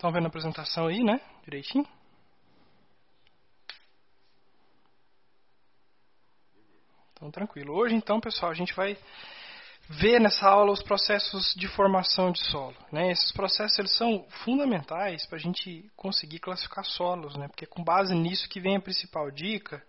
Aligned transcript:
Estão 0.00 0.10
vendo 0.10 0.24
a 0.24 0.28
apresentação 0.28 0.86
aí, 0.86 1.04
né? 1.04 1.20
Direitinho? 1.44 1.86
Então, 7.12 7.30
tranquilo. 7.30 7.74
Hoje, 7.74 7.94
então, 7.94 8.18
pessoal, 8.18 8.50
a 8.50 8.54
gente 8.54 8.72
vai 8.72 8.96
ver 9.90 10.18
nessa 10.18 10.48
aula 10.48 10.72
os 10.72 10.82
processos 10.82 11.52
de 11.54 11.68
formação 11.68 12.32
de 12.32 12.42
solo. 12.46 12.74
Né? 12.90 13.10
Esses 13.10 13.30
processos 13.32 13.78
eles 13.78 13.94
são 13.94 14.26
fundamentais 14.42 15.26
para 15.26 15.36
a 15.36 15.40
gente 15.40 15.90
conseguir 15.94 16.38
classificar 16.38 16.86
solos, 16.86 17.36
né? 17.36 17.46
porque 17.48 17.66
é 17.66 17.68
com 17.68 17.84
base 17.84 18.14
nisso 18.14 18.48
que 18.48 18.58
vem 18.58 18.76
a 18.76 18.80
principal 18.80 19.30
dica 19.30 19.84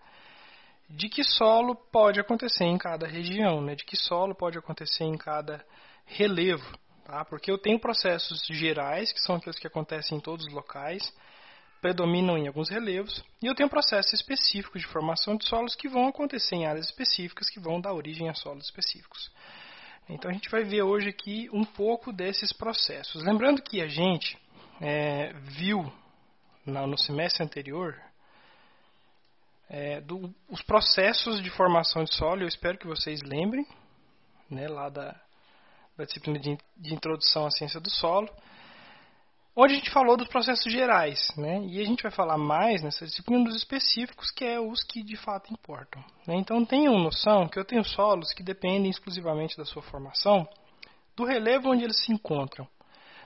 de 0.90 1.08
que 1.08 1.24
solo 1.24 1.74
pode 1.74 2.20
acontecer 2.20 2.66
em 2.66 2.78
cada 2.78 3.08
região, 3.08 3.62
né? 3.62 3.76
de 3.76 3.86
que 3.86 3.96
solo 3.96 4.36
pode 4.36 4.58
acontecer 4.58 5.06
em 5.06 5.18
cada 5.18 5.66
relevo. 6.06 6.81
Tá? 7.06 7.26
Porque 7.26 7.52
eu 7.52 7.58
tenho 7.58 7.80
processos 7.80 8.46
gerais, 8.48 9.12
que 9.12 9.20
são 9.20 9.36
aqueles 9.36 9.60
que 9.60 9.68
acontecem 9.68 10.18
em 10.18 10.22
todos 10.22 10.46
os 10.46 10.54
locais, 10.54 11.12
predominam 11.82 12.38
em 12.38 12.48
alguns 12.48 12.70
relevos, 12.70 13.24
e 13.42 13.48
eu 13.48 13.56
tenho 13.56 13.68
processos 13.68 14.14
específicos 14.14 14.82
de 14.82 14.88
formação 14.88 15.36
de 15.36 15.46
solos 15.46 15.76
que 15.76 15.90
vão 15.90 16.08
acontecer 16.08 16.56
em 16.56 16.68
áreas 16.68 16.86
específicas, 16.86 17.50
que 17.50 17.60
vão 17.60 17.82
dar 17.82 17.94
origem 17.94 18.30
a 18.30 18.36
solos 18.36 18.66
específicos. 18.66 19.32
Então 20.08 20.30
a 20.30 20.34
gente 20.34 20.50
vai 20.50 20.64
ver 20.64 20.84
hoje 20.84 21.10
aqui 21.10 21.50
um 21.52 21.64
pouco 21.64 22.14
desses 22.14 22.54
processos. 22.54 23.24
Lembrando 23.24 23.62
que 23.62 23.82
a 23.82 23.88
gente 23.88 24.38
é, 24.80 25.34
viu 25.34 25.92
no 26.66 26.98
semestre 26.98 27.44
anterior 27.44 28.00
é, 29.70 30.02
do, 30.02 30.34
os 30.50 30.62
processos 30.62 31.42
de 31.42 31.50
formação 31.50 32.04
de 32.04 32.14
solo, 32.14 32.42
eu 32.42 32.48
espero 32.48 32.78
que 32.78 32.86
vocês 32.86 33.22
lembrem, 33.24 33.66
né, 34.50 34.68
lá 34.68 34.90
da, 34.90 35.20
da 35.98 36.06
disciplina 36.06 36.40
de, 36.40 36.58
de 36.78 36.94
introdução 36.94 37.46
à 37.46 37.52
ciência 37.52 37.80
do 37.80 37.90
solo 37.90 38.30
onde 39.56 39.74
a 39.74 39.78
gente 39.78 39.92
falou 39.92 40.16
dos 40.16 40.28
processos 40.28 40.72
gerais, 40.72 41.28
né? 41.38 41.62
E 41.66 41.82
a 41.82 41.86
gente 41.86 42.04
vai 42.04 42.12
falar 42.12 42.38
mais 42.38 42.82
nessa 42.82 43.06
disciplina 43.06 43.44
dos 43.44 43.56
específicos, 43.56 44.32
que 44.32 44.46
é 44.46 44.60
os 44.60 44.84
que 44.84 45.04
de 45.04 45.18
fato 45.18 45.52
importam. 45.52 46.04
Né? 46.26 46.36
Então 46.36 46.64
tenham 46.66 46.98
noção 46.98 47.48
que 47.48 47.60
eu 47.60 47.66
tenho 47.66 47.84
solos 47.84 48.34
que 48.34 48.44
dependem 48.44 48.90
exclusivamente 48.90 49.58
da 49.58 49.66
sua 49.66 49.82
formação, 49.82 50.48
do 51.16 51.26
relevo 51.26 51.70
onde 51.70 51.84
eles 51.84 52.04
se 52.04 52.12
encontram. 52.12 52.68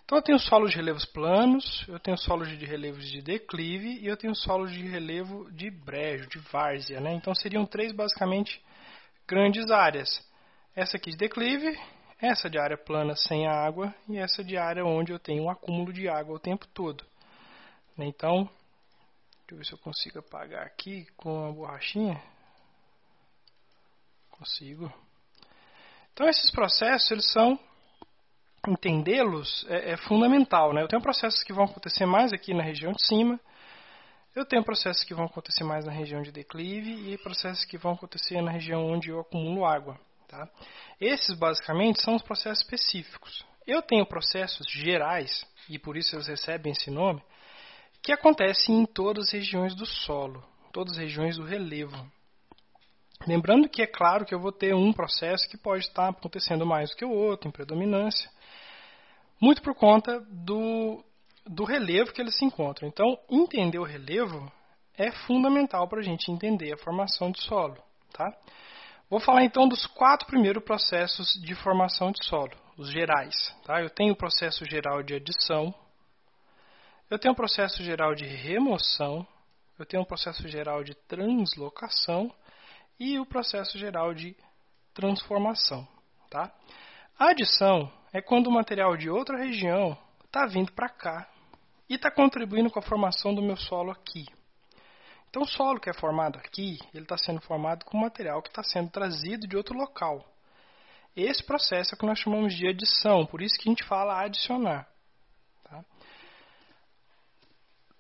Então 0.03 0.19
eu 0.19 0.21
tenho 0.21 0.37
solos 0.37 0.71
de 0.71 0.77
relevos 0.77 1.05
planos, 1.05 1.83
eu 1.87 1.99
tenho 1.99 2.17
solos 2.17 2.47
de 2.47 2.65
relevos 2.65 3.09
de 3.09 3.21
declive 3.23 3.99
e 4.01 4.07
eu 4.07 4.15
tenho 4.15 4.35
solos 4.35 4.71
de 4.71 4.85
relevo 4.85 5.49
de 5.51 5.71
brejo, 5.71 6.29
de 6.29 6.37
várzea, 6.37 6.99
né? 6.99 7.13
Então 7.13 7.33
seriam 7.33 7.65
três 7.65 7.91
basicamente 7.91 8.61
grandes 9.27 9.71
áreas. 9.71 10.23
Essa 10.75 10.97
aqui 10.97 11.09
de 11.09 11.17
declive, 11.17 11.75
essa 12.19 12.49
de 12.49 12.57
área 12.57 12.77
plana 12.77 13.15
sem 13.15 13.47
água 13.47 13.93
e 14.07 14.17
essa 14.17 14.43
de 14.43 14.57
área 14.57 14.85
onde 14.85 15.11
eu 15.11 15.19
tenho 15.19 15.43
um 15.43 15.49
acúmulo 15.49 15.91
de 15.91 16.07
água 16.07 16.35
o 16.35 16.39
tempo 16.39 16.67
todo. 16.67 17.03
Então, 17.97 18.49
deixa 19.47 19.51
eu 19.51 19.57
ver 19.57 19.65
se 19.65 19.73
eu 19.73 19.77
consigo 19.77 20.19
apagar 20.19 20.65
aqui 20.65 21.05
com 21.17 21.47
a 21.47 21.51
borrachinha. 21.51 22.21
Consigo. 24.31 24.91
Então, 26.13 26.27
esses 26.27 26.49
processos, 26.51 27.11
eles 27.11 27.31
são, 27.31 27.59
entendê-los 28.67 29.65
é, 29.69 29.91
é 29.91 29.97
fundamental. 29.97 30.73
Né? 30.73 30.81
Eu 30.81 30.87
tenho 30.87 31.01
processos 31.01 31.43
que 31.43 31.53
vão 31.53 31.65
acontecer 31.65 32.05
mais 32.05 32.33
aqui 32.33 32.53
na 32.53 32.63
região 32.63 32.91
de 32.91 33.05
cima, 33.05 33.39
eu 34.35 34.45
tenho 34.45 34.65
processos 34.65 35.05
que 35.05 35.13
vão 35.13 35.25
acontecer 35.25 35.63
mais 35.63 35.85
na 35.85 35.93
região 35.93 36.21
de 36.21 36.29
declive 36.29 37.13
e 37.13 37.17
processos 37.19 37.63
que 37.63 37.77
vão 37.77 37.93
acontecer 37.93 38.41
na 38.41 38.51
região 38.51 38.85
onde 38.85 39.09
eu 39.09 39.21
acumulo 39.21 39.65
água. 39.65 39.97
Tá? 40.35 40.49
Esses, 40.99 41.37
basicamente, 41.37 42.01
são 42.01 42.15
os 42.15 42.21
processos 42.21 42.63
específicos. 42.63 43.45
Eu 43.65 43.81
tenho 43.81 44.05
processos 44.05 44.67
gerais, 44.69 45.45
e 45.69 45.79
por 45.79 45.95
isso 45.95 46.15
eles 46.15 46.27
recebem 46.27 46.73
esse 46.73 46.91
nome, 46.91 47.21
que 48.03 48.11
acontecem 48.11 48.81
em 48.81 48.85
todas 48.85 49.27
as 49.27 49.31
regiões 49.31 49.73
do 49.73 49.85
solo, 49.85 50.43
todas 50.71 50.93
as 50.93 50.99
regiões 50.99 51.37
do 51.37 51.43
relevo. 51.43 52.05
Lembrando 53.25 53.69
que 53.69 53.81
é 53.81 53.87
claro 53.87 54.25
que 54.25 54.35
eu 54.35 54.39
vou 54.39 54.51
ter 54.51 54.75
um 54.75 54.91
processo 54.93 55.49
que 55.49 55.57
pode 55.57 55.85
estar 55.85 56.09
acontecendo 56.09 56.65
mais 56.65 56.89
do 56.89 56.97
que 56.97 57.05
o 57.05 57.11
outro, 57.11 57.47
em 57.47 57.51
predominância, 57.51 58.29
muito 59.39 59.61
por 59.61 59.73
conta 59.73 60.19
do, 60.29 61.03
do 61.45 61.63
relevo 61.63 62.13
que 62.13 62.21
eles 62.21 62.37
se 62.37 62.45
encontram. 62.45 62.87
Então, 62.87 63.17
entender 63.29 63.79
o 63.79 63.83
relevo 63.83 64.51
é 64.97 65.11
fundamental 65.11 65.87
para 65.87 65.99
a 65.99 66.03
gente 66.03 66.31
entender 66.31 66.73
a 66.73 66.77
formação 66.77 67.31
de 67.31 67.41
solo. 67.41 67.77
Tá? 68.13 68.31
Vou 69.09 69.19
falar 69.19 69.43
então 69.43 69.67
dos 69.67 69.85
quatro 69.85 70.25
primeiros 70.25 70.63
processos 70.63 71.33
de 71.41 71.53
formação 71.55 72.11
de 72.11 72.25
solo, 72.25 72.51
os 72.75 72.89
gerais. 72.89 73.55
Tá? 73.63 73.81
Eu 73.81 73.89
tenho 73.89 74.13
o 74.13 74.17
processo 74.17 74.65
geral 74.65 75.03
de 75.03 75.13
adição, 75.13 75.73
eu 77.09 77.19
tenho 77.19 77.33
o 77.33 77.37
processo 77.37 77.83
geral 77.83 78.15
de 78.15 78.25
remoção, 78.25 79.25
eu 79.77 79.85
tenho 79.85 80.01
o 80.01 80.07
processo 80.07 80.47
geral 80.47 80.83
de 80.83 80.95
translocação 81.07 82.33
e 82.99 83.19
o 83.19 83.25
processo 83.25 83.77
geral 83.77 84.13
de 84.13 84.35
transformação. 84.93 85.87
Tá? 86.29 86.51
A 87.19 87.29
adição 87.29 87.91
é 88.11 88.21
quando 88.21 88.47
o 88.47 88.51
material 88.51 88.97
de 88.97 89.09
outra 89.09 89.37
região 89.37 89.95
está 90.25 90.47
vindo 90.47 90.71
para 90.71 90.89
cá 90.89 91.29
e 91.87 91.93
está 91.93 92.09
contribuindo 92.09 92.71
com 92.71 92.79
a 92.79 92.81
formação 92.81 93.35
do 93.35 93.41
meu 93.41 93.55
solo 93.55 93.91
aqui. 93.91 94.25
Então, 95.35 95.43
o 95.43 95.47
solo 95.47 95.81
que 95.81 95.89
é 95.89 95.93
formado 95.93 96.39
aqui, 96.39 96.79
ele 96.93 97.03
está 97.03 97.17
sendo 97.17 97.41
formado 97.41 97.83
com 97.83 97.97
material 97.97 98.41
que 98.41 98.47
está 98.47 98.63
sendo 98.63 98.89
trazido 98.89 99.45
de 99.45 99.57
outro 99.57 99.77
local. 99.77 100.25
Esse 101.13 101.43
processo 101.43 101.93
é 101.93 101.95
o 101.95 101.99
que 101.99 102.05
nós 102.05 102.19
chamamos 102.19 102.53
de 102.55 102.65
adição, 102.65 103.25
por 103.25 103.41
isso 103.41 103.55
que 103.59 103.67
a 103.67 103.71
gente 103.73 103.83
fala 103.83 104.21
adicionar. 104.21 104.87
Tá? 105.65 105.83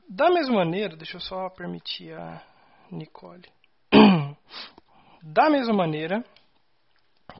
Da 0.07 0.29
mesma 0.29 0.55
maneira, 0.55 0.95
deixa 0.95 1.17
eu 1.17 1.19
só 1.19 1.49
permitir 1.49 2.13
a 2.13 2.41
Nicole. 2.89 3.51
Da 5.21 5.49
mesma 5.49 5.73
maneira 5.73 6.23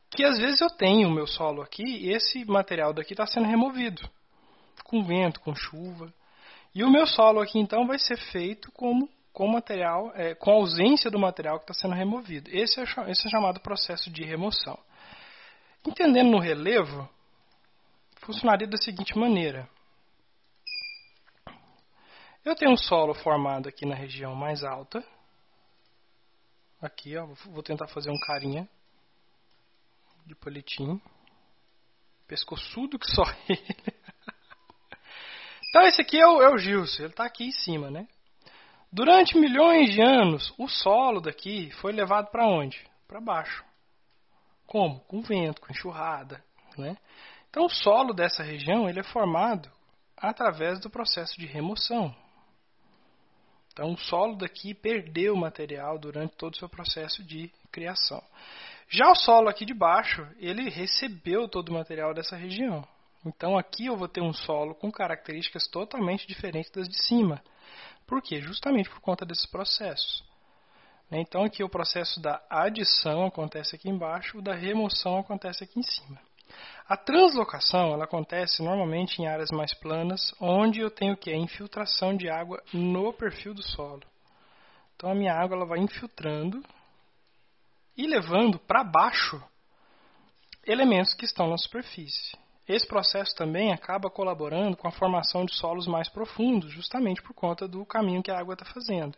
que 0.09 0.25
às 0.25 0.37
vezes 0.39 0.59
eu 0.59 0.71
tenho 0.71 1.07
o 1.07 1.11
meu 1.11 1.27
solo 1.27 1.61
aqui 1.61 1.83
e 1.85 2.11
esse 2.11 2.43
material 2.43 2.91
daqui 2.91 3.13
está 3.13 3.25
sendo 3.25 3.45
removido 3.45 4.01
com 4.83 5.03
vento, 5.03 5.39
com 5.39 5.55
chuva. 5.55 6.11
E 6.73 6.83
o 6.83 6.91
meu 6.91 7.07
solo 7.07 7.39
aqui 7.39 7.59
então 7.59 7.87
vai 7.87 7.99
ser 7.99 8.17
feito 8.17 8.71
como 8.71 9.07
com 9.35 9.49
material, 9.49 10.13
é, 10.15 10.33
com 10.33 10.49
a 10.49 10.53
ausência 10.53 11.11
do 11.11 11.19
material 11.19 11.59
que 11.59 11.65
está 11.69 11.73
sendo 11.73 11.93
removido. 11.93 12.49
Esse 12.49 12.79
é, 12.79 12.83
esse 13.11 13.27
é 13.27 13.29
chamado 13.29 13.59
processo 13.59 14.09
de 14.09 14.23
remoção. 14.23 14.79
Entendendo 15.85 16.31
no 16.31 16.39
relevo, 16.39 17.07
funcionaria 18.21 18.65
da 18.65 18.77
seguinte 18.77 19.15
maneira. 19.17 19.69
Eu 22.45 22.55
tenho 22.55 22.71
um 22.71 22.77
solo 22.77 23.13
formado 23.13 23.67
aqui 23.67 23.85
na 23.85 23.93
região 23.93 24.33
mais 24.33 24.63
alta. 24.63 25.05
Aqui, 26.81 27.17
ó, 27.17 27.25
vou 27.25 27.61
tentar 27.61 27.87
fazer 27.89 28.11
um 28.11 28.19
carinha 28.25 28.69
de 30.25 30.33
palitinho. 30.33 31.01
Pescoçudo 32.25 32.97
que 32.97 33.11
só 33.11 33.23
ele. 33.49 33.61
então 35.67 35.81
esse 35.81 36.01
aqui 36.01 36.17
é 36.17 36.25
o, 36.25 36.41
é 36.41 36.53
o 36.53 36.57
Gilson, 36.57 37.03
ele 37.03 37.11
está 37.11 37.25
aqui 37.25 37.43
em 37.43 37.51
cima, 37.51 37.91
né? 37.91 38.07
Durante 38.95 39.37
milhões 39.37 39.93
de 39.93 40.01
anos, 40.01 40.53
o 40.57 40.69
solo 40.69 41.19
daqui 41.19 41.69
foi 41.81 41.91
levado 41.91 42.31
para 42.31 42.47
onde? 42.47 42.81
Para 43.05 43.19
baixo. 43.19 43.61
Como? 44.65 45.01
Com 45.01 45.21
vento, 45.21 45.59
com 45.59 45.69
enxurrada. 45.69 46.41
Né? 46.77 46.95
Então, 47.49 47.65
o 47.65 47.69
solo 47.69 48.13
dessa 48.13 48.41
região 48.41 48.87
ele 48.87 49.01
é 49.01 49.03
formado 49.03 49.69
através 50.15 50.79
do 50.79 50.89
processo 50.89 51.37
de 51.37 51.45
remoção. 51.45 52.15
Então, 53.73 53.91
o 53.91 53.97
solo 53.97 54.37
daqui 54.37 54.73
perdeu 54.73 55.35
material 55.35 55.99
durante 55.99 56.37
todo 56.37 56.53
o 56.53 56.57
seu 56.57 56.69
processo 56.69 57.21
de 57.21 57.51
criação. 57.73 58.23
Já 58.87 59.11
o 59.11 59.15
solo 59.15 59.49
aqui 59.49 59.65
de 59.65 59.73
baixo, 59.73 60.25
ele 60.37 60.69
recebeu 60.69 61.49
todo 61.49 61.67
o 61.67 61.73
material 61.73 62.13
dessa 62.13 62.37
região. 62.37 62.87
Então, 63.25 63.57
aqui 63.57 63.87
eu 63.87 63.97
vou 63.97 64.07
ter 64.07 64.21
um 64.21 64.31
solo 64.31 64.73
com 64.73 64.89
características 64.89 65.67
totalmente 65.67 66.25
diferentes 66.25 66.71
das 66.71 66.87
de 66.87 66.97
cima. 67.03 67.43
Por 68.05 68.21
quê? 68.21 68.39
Justamente 68.41 68.89
por 68.89 68.99
conta 68.99 69.25
desses 69.25 69.45
processos. 69.45 70.23
Né? 71.09 71.19
Então, 71.19 71.43
aqui 71.43 71.63
o 71.63 71.69
processo 71.69 72.19
da 72.19 72.41
adição 72.49 73.25
acontece 73.25 73.75
aqui 73.75 73.89
embaixo, 73.89 74.37
o 74.37 74.41
da 74.41 74.53
remoção 74.53 75.19
acontece 75.19 75.63
aqui 75.63 75.79
em 75.79 75.83
cima. 75.83 76.19
A 76.87 76.95
translocação 76.95 77.93
ela 77.93 78.03
acontece 78.03 78.61
normalmente 78.61 79.19
em 79.21 79.27
áreas 79.27 79.49
mais 79.49 79.73
planas, 79.73 80.33
onde 80.39 80.79
eu 80.79 80.91
tenho 80.91 81.17
que 81.17 81.31
a 81.31 81.35
infiltração 81.35 82.15
de 82.15 82.29
água 82.29 82.61
no 82.71 83.11
perfil 83.11 83.53
do 83.53 83.63
solo. 83.63 84.03
Então 84.95 85.09
a 85.09 85.15
minha 85.15 85.33
água 85.33 85.57
ela 85.57 85.65
vai 85.65 85.79
infiltrando 85.79 86.63
e 87.97 88.05
levando 88.05 88.59
para 88.59 88.83
baixo 88.83 89.41
elementos 90.65 91.13
que 91.13 91.25
estão 91.25 91.49
na 91.49 91.57
superfície. 91.57 92.37
Esse 92.67 92.87
processo 92.87 93.35
também 93.35 93.71
acaba 93.71 94.09
colaborando 94.09 94.75
com 94.75 94.87
a 94.87 94.91
formação 94.91 95.45
de 95.45 95.55
solos 95.55 95.85
mais 95.85 96.09
profundos, 96.09 96.71
justamente 96.71 97.21
por 97.21 97.33
conta 97.33 97.67
do 97.67 97.85
caminho 97.85 98.23
que 98.23 98.31
a 98.31 98.39
água 98.39 98.53
está 98.53 98.65
fazendo. 98.65 99.15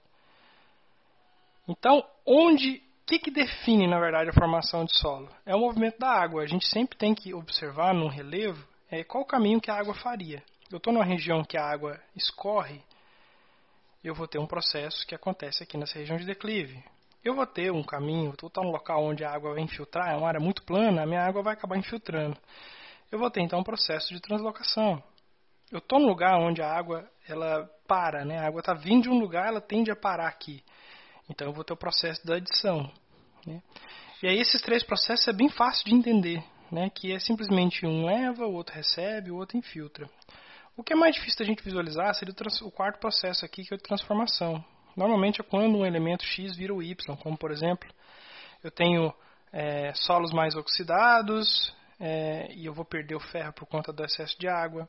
Então, 1.68 2.04
onde 2.26 2.82
que, 3.06 3.20
que 3.20 3.32
define, 3.32 3.88
na 3.88 4.00
verdade, 4.00 4.30
a 4.30 4.34
formação 4.34 4.84
de 4.84 4.94
solo? 4.98 5.30
É 5.46 5.56
o 5.56 5.60
movimento 5.60 5.98
da 5.98 6.10
água. 6.10 6.44
A 6.44 6.46
gente 6.46 6.68
sempre 6.68 6.98
tem 6.98 7.16
que 7.16 7.34
observar 7.34 7.94
num 7.94 8.08
relevo 8.08 8.68
é, 8.92 9.04
qual 9.04 9.24
o 9.24 9.28
caminho 9.28 9.62
que 9.62 9.72
a 9.72 9.76
água 9.76 9.94
faria. 9.94 10.44
eu 10.70 10.78
estou 10.78 10.92
numa 10.92 11.06
região 11.06 11.44
que 11.44 11.58
a 11.58 11.66
água 11.66 12.00
escorre, 12.16 12.82
eu 14.04 14.14
vou 14.14 14.28
ter 14.28 14.40
um 14.40 14.46
processo 14.46 15.06
que 15.08 15.16
acontece 15.16 15.64
aqui 15.64 15.78
nessa 15.78 15.98
região 15.98 16.18
de 16.18 16.26
declive. 16.26 16.84
Eu 17.24 17.34
vou 17.34 17.46
ter 17.46 17.72
um 17.72 17.84
caminho, 17.84 18.32
estar 18.32 18.62
num 18.62 18.72
local 18.72 19.04
onde 19.04 19.24
a 19.24 19.32
água 19.32 19.54
vai 19.54 19.64
infiltrar, 19.64 20.14
é 20.14 20.16
uma 20.16 20.28
área 20.28 20.40
muito 20.40 20.64
plana, 20.64 21.04
a 21.04 21.06
minha 21.06 21.22
água 21.22 21.42
vai 21.42 21.54
acabar 21.54 21.78
infiltrando. 21.78 22.38
Eu 23.12 23.20
vou 23.20 23.32
ter 23.32 23.42
então 23.42 23.60
um 23.60 23.64
processo 23.64 24.14
de 24.14 24.20
translocação. 24.20 25.02
Eu 25.72 25.80
estou 25.80 26.00
num 26.00 26.08
lugar 26.08 26.38
onde 26.40 26.62
a 26.62 26.70
água 26.70 27.10
ela 27.28 27.70
para, 27.88 28.26
né? 28.26 28.40
A 28.40 28.48
água 28.48 28.60
está 28.60 28.74
vindo 28.74 29.04
de 29.04 29.10
um 29.10 29.20
lugar, 29.20 29.48
ela 29.48 29.62
tende 29.62 29.90
a 29.90 29.96
parar 29.96 30.28
aqui. 30.28 30.64
Então 31.30 31.48
eu 31.48 31.54
vou 31.54 31.64
ter 31.64 31.74
o 31.74 31.78
processo 31.78 32.26
da 32.26 32.36
adição. 32.36 32.92
Né? 33.46 33.62
E 34.22 34.28
aí 34.28 34.40
esses 34.40 34.62
três 34.62 34.84
processos 34.84 35.28
é 35.28 35.34
bem 35.34 35.50
fácil 35.50 35.86
de 35.86 35.94
entender, 35.94 36.44
né? 36.72 36.90
Que 36.90 37.14
é 37.14 37.20
simplesmente 37.20 37.86
um 37.86 38.06
leva, 38.06 38.46
o 38.46 38.54
outro 38.54 38.76
recebe, 38.76 39.32
o 39.32 39.38
outro 39.38 39.58
infiltra. 39.58 40.10
O 40.76 40.84
que 40.84 40.94
é 40.94 40.96
mais 40.96 41.16
difícil 41.16 41.40
da 41.40 41.46
gente 41.46 41.64
visualizar 41.64 42.14
seria 42.14 42.34
o, 42.34 42.68
o 42.68 42.72
quarto 42.72 43.00
processo 43.00 43.46
aqui, 43.46 43.64
que 43.64 43.74
é 43.74 43.78
a 43.78 43.80
transformação. 43.80 44.64
Normalmente 44.96 45.40
é 45.40 45.44
quando 45.44 45.78
um 45.78 45.86
elemento 45.86 46.26
X 46.26 46.56
vira 46.56 46.74
o 46.74 46.84
Y, 46.84 47.16
como 47.18 47.38
por 47.38 47.52
exemplo, 47.52 47.90
eu 48.64 48.72
tenho 48.72 49.14
é, 49.52 49.94
solos 49.94 50.32
mais 50.34 50.56
oxidados 50.56 51.76
é, 52.00 52.52
e 52.54 52.66
eu 52.66 52.74
vou 52.74 52.86
perder 52.86 53.16
o 53.16 53.20
ferro 53.20 53.54
por 53.54 53.66
conta 53.66 53.92
do 53.92 54.04
excesso 54.04 54.38
de 54.40 54.48
água. 54.48 54.88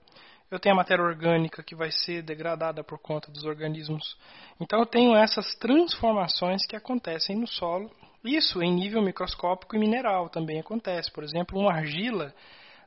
Eu 0.51 0.59
tenho 0.59 0.75
a 0.75 0.79
matéria 0.79 1.05
orgânica 1.05 1.63
que 1.63 1.75
vai 1.75 1.91
ser 1.91 2.23
degradada 2.23 2.83
por 2.83 2.99
conta 2.99 3.31
dos 3.31 3.45
organismos. 3.45 4.17
Então 4.61 4.79
eu 4.79 4.87
tenho 4.87 5.15
essas 5.15 5.55
transformações 5.57 6.67
que 6.67 6.77
acontecem 6.77 7.37
no 7.37 7.47
solo. 7.47 7.91
Isso 8.25 8.63
em 8.63 8.73
nível 8.73 9.03
microscópico 9.03 9.77
e 9.77 9.79
mineral 9.79 10.29
também 10.29 10.59
acontece. 10.59 11.11
Por 11.13 11.23
exemplo, 11.23 11.59
uma 11.59 11.73
argila 11.73 12.35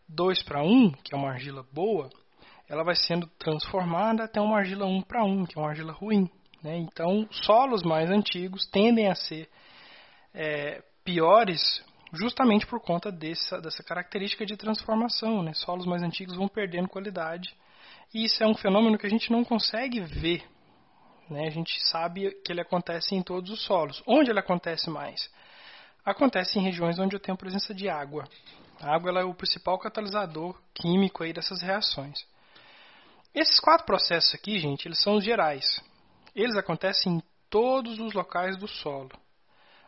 2 0.09 0.43
para 0.43 0.63
1, 0.63 0.91
que 1.03 1.13
é 1.13 1.17
uma 1.17 1.29
argila 1.29 1.65
boa, 1.71 2.09
ela 2.67 2.83
vai 2.83 2.95
sendo 2.95 3.27
transformada 3.37 4.23
até 4.23 4.41
uma 4.41 4.57
argila 4.57 4.85
1 4.85 5.01
para 5.03 5.23
1, 5.23 5.45
que 5.45 5.57
é 5.57 5.61
uma 5.61 5.69
argila 5.69 5.93
ruim. 5.93 6.29
Né? 6.63 6.77
Então, 6.77 7.27
solos 7.31 7.83
mais 7.83 8.09
antigos 8.09 8.67
tendem 8.67 9.07
a 9.07 9.15
ser 9.15 9.49
é, 10.33 10.83
piores 11.03 11.61
justamente 12.13 12.65
por 12.67 12.79
conta 12.79 13.11
dessa, 13.11 13.59
dessa 13.61 13.83
característica 13.83 14.45
de 14.45 14.57
transformação. 14.57 15.41
Né? 15.43 15.53
Solos 15.53 15.85
mais 15.85 16.03
antigos 16.03 16.35
vão 16.35 16.47
perdendo 16.47 16.87
qualidade. 16.87 17.55
E 18.13 18.25
isso 18.25 18.43
é 18.43 18.47
um 18.47 18.55
fenômeno 18.55 18.97
que 18.97 19.05
a 19.05 19.09
gente 19.09 19.31
não 19.31 19.43
consegue 19.43 20.01
ver. 20.01 20.43
Né? 21.29 21.47
A 21.47 21.49
gente 21.49 21.79
sabe 21.87 22.31
que 22.43 22.51
ele 22.51 22.61
acontece 22.61 23.15
em 23.15 23.21
todos 23.21 23.49
os 23.51 23.63
solos. 23.63 24.03
Onde 24.05 24.29
ele 24.29 24.39
acontece 24.39 24.89
mais? 24.89 25.29
Acontece 26.03 26.57
em 26.59 26.63
regiões 26.63 26.99
onde 26.99 27.15
eu 27.15 27.19
tenho 27.19 27.37
presença 27.37 27.73
de 27.73 27.87
água. 27.87 28.25
A 28.81 28.95
água 28.95 29.11
é 29.19 29.23
o 29.23 29.33
principal 29.33 29.77
catalisador 29.77 30.59
químico 30.73 31.23
aí 31.23 31.31
dessas 31.31 31.61
reações. 31.61 32.25
Esses 33.33 33.59
quatro 33.59 33.85
processos 33.85 34.33
aqui, 34.33 34.59
gente, 34.59 34.87
eles 34.87 35.01
são 35.01 35.15
os 35.15 35.23
gerais. 35.23 35.81
Eles 36.35 36.55
acontecem 36.55 37.13
em 37.13 37.23
todos 37.49 37.99
os 37.99 38.13
locais 38.13 38.57
do 38.57 38.67
solo. 38.67 39.11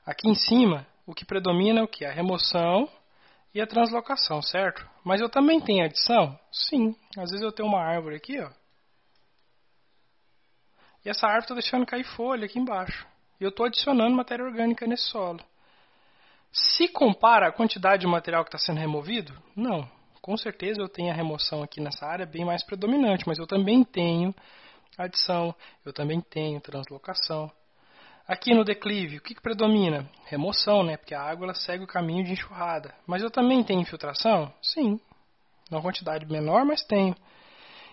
Aqui 0.05 0.29
em 0.29 0.35
cima, 0.35 0.85
o 1.05 1.13
que 1.13 1.25
predomina 1.25 1.79
é 1.79 1.83
o 1.83 1.88
que? 1.88 2.05
A 2.05 2.11
remoção 2.11 2.89
e 3.53 3.61
a 3.61 3.67
translocação, 3.67 4.41
certo? 4.41 4.88
Mas 5.03 5.21
eu 5.21 5.29
também 5.29 5.59
tenho 5.59 5.85
adição? 5.85 6.38
Sim. 6.51 6.95
Às 7.17 7.31
vezes 7.31 7.41
eu 7.41 7.51
tenho 7.51 7.67
uma 7.67 7.81
árvore 7.81 8.15
aqui, 8.15 8.39
ó. 8.39 8.50
E 11.05 11.09
essa 11.09 11.27
árvore 11.27 11.44
está 11.44 11.53
deixando 11.53 11.85
cair 11.85 12.05
folha 12.05 12.45
aqui 12.45 12.57
embaixo. 12.57 13.05
E 13.39 13.44
eu 13.44 13.50
estou 13.50 13.65
adicionando 13.65 14.15
matéria 14.15 14.45
orgânica 14.45 14.88
nesse 14.88 15.03
solo. 15.03 15.39
Se 16.51 16.88
compara 16.88 17.47
a 17.47 17.51
quantidade 17.51 18.01
de 18.01 18.07
material 18.07 18.44
que 18.44 18.50
está 18.50 18.57
sendo 18.57 18.79
removido, 18.79 19.33
não 19.55 19.89
com 20.23 20.38
certeza 20.38 20.79
eu 20.79 20.88
tenho 20.88 21.11
a 21.11 21.13
remoção 21.13 21.61
aqui 21.61 21.81
nessa 21.81 22.05
área 22.05 22.25
bem 22.25 22.45
mais 22.45 22.63
predominante, 22.63 23.27
mas 23.27 23.38
eu 23.38 23.45
também 23.45 23.83
tenho 23.83 24.33
adição, 24.97 25.53
eu 25.85 25.91
também 25.91 26.21
tenho 26.21 26.61
translocação. 26.61 27.51
Aqui 28.27 28.53
no 28.53 28.63
declive, 28.63 29.17
o 29.17 29.21
que, 29.21 29.35
que 29.35 29.41
predomina? 29.41 30.09
Remoção, 30.25 30.81
né? 30.81 30.95
Porque 30.95 31.13
a 31.13 31.21
água 31.21 31.53
segue 31.53 31.83
o 31.83 31.87
caminho 31.87 32.23
de 32.23 32.31
enxurrada. 32.31 32.95
Mas 33.05 33.21
eu 33.21 33.29
também 33.29 33.63
tenho 33.63 33.81
infiltração? 33.81 34.53
Sim. 34.61 34.99
Numa 35.69 35.81
quantidade 35.81 36.25
menor, 36.25 36.63
mas 36.63 36.83
tenho. 36.83 37.15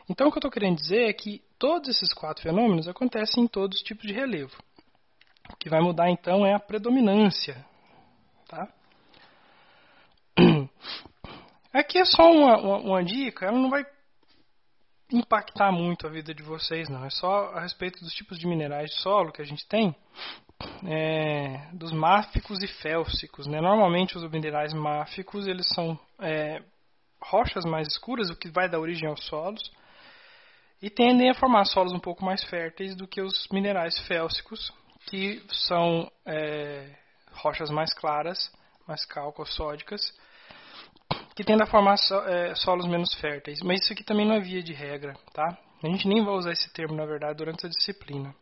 Então 0.09 0.29
o 0.29 0.31
que 0.31 0.39
eu 0.39 0.41
estou 0.41 0.51
querendo 0.51 0.77
dizer 0.77 1.09
é 1.09 1.13
que 1.13 1.43
todos 1.59 1.89
esses 1.89 2.13
quatro 2.13 2.43
fenômenos 2.43 2.87
acontecem 2.89 3.45
em 3.45 3.49
todos 3.49 3.79
os 3.79 3.83
tipos 3.83 4.07
de 4.07 4.13
relevo. 4.13 4.57
O 5.53 5.57
que 5.57 5.69
vai 5.69 5.81
mudar 5.81 6.11
então 6.11 6.47
é 6.47 6.55
a 6.55 6.61
predominância. 6.61 7.65
Tá? 8.49 8.69
Aqui 11.73 11.99
é 11.99 12.05
só 12.05 12.31
uma, 12.31 12.57
uma, 12.59 12.77
uma, 12.79 13.05
dica, 13.05 13.47
ela 13.47 13.59
não 13.59 13.71
vai 13.71 13.85
impactar 15.13 15.73
muito 15.73 16.07
a 16.07 16.11
vida 16.11 16.35
de 16.35 16.43
vocês, 16.43 16.89
não. 16.89 17.05
É 17.05 17.11
só 17.11 17.53
a 17.55 17.61
respeito 17.61 18.01
dos 18.01 18.13
tipos 18.13 18.39
de 18.39 18.47
minerais 18.47 18.91
de 18.91 19.01
solo 19.01 19.33
que 19.33 19.43
a 19.43 19.45
gente 19.45 19.67
tem, 19.67 19.95
é, 20.87 21.69
dos 21.73 21.93
máficos 21.93 22.63
e 22.63 22.67
félcicos. 22.67 23.47
Né? 23.47 23.61
Normalmente 23.61 24.17
os 24.17 24.31
minerais 24.31 24.73
máficos 24.73 25.47
eles 25.47 25.67
são 25.69 25.99
é, 26.21 26.63
rochas 27.23 27.65
mais 27.65 27.89
escuras, 27.89 28.31
o 28.31 28.37
que 28.37 28.51
vai 28.51 28.69
dar 28.69 28.81
origem 28.81 29.09
aos 29.09 29.25
solos, 29.27 29.61
e 30.83 30.89
tendem 30.89 31.31
a 31.31 31.35
formar 31.35 31.65
solos 31.67 31.93
um 31.93 32.01
pouco 32.01 32.25
mais 32.25 32.43
férteis 32.45 32.97
do 32.97 33.07
que 33.07 33.21
os 33.21 33.47
minerais 33.53 33.99
félcicos, 34.07 34.73
que 35.07 35.43
são 35.51 36.11
é, 36.25 36.97
rochas 37.33 37.71
mais 37.71 37.93
claras, 37.93 38.51
mais 38.87 39.05
calcossódicas, 39.05 40.01
que 41.35 41.45
tende 41.45 41.63
a 41.63 41.67
formar 41.67 41.97
so, 41.97 42.15
é, 42.15 42.55
solos 42.55 42.87
menos 42.87 43.15
férteis. 43.15 43.61
Mas 43.63 43.83
isso 43.83 43.93
aqui 43.93 44.05
também 44.05 44.27
não 44.27 44.35
é 44.35 44.41
via 44.41 44.63
de 44.63 44.73
regra, 44.73 45.15
tá? 45.33 45.57
A 45.83 45.87
gente 45.87 46.07
nem 46.07 46.25
vai 46.25 46.35
usar 46.35 46.53
esse 46.53 46.71
termo, 46.73 46.95
na 46.95 47.07
verdade, 47.07 47.39
durante 47.39 47.67
a 47.67 47.69
disciplina. 47.69 48.35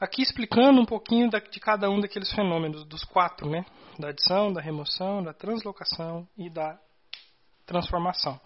Aqui 0.00 0.22
explicando 0.22 0.80
um 0.80 0.86
pouquinho 0.86 1.30
da, 1.30 1.38
de 1.38 1.60
cada 1.60 1.90
um 1.90 2.00
daqueles 2.00 2.32
fenômenos, 2.32 2.84
dos 2.86 3.04
quatro, 3.04 3.48
né? 3.48 3.64
Da 3.98 4.08
adição, 4.08 4.52
da 4.52 4.60
remoção, 4.60 5.22
da 5.22 5.32
translocação 5.32 6.26
e 6.36 6.50
da 6.50 6.78
transformação. 7.66 8.40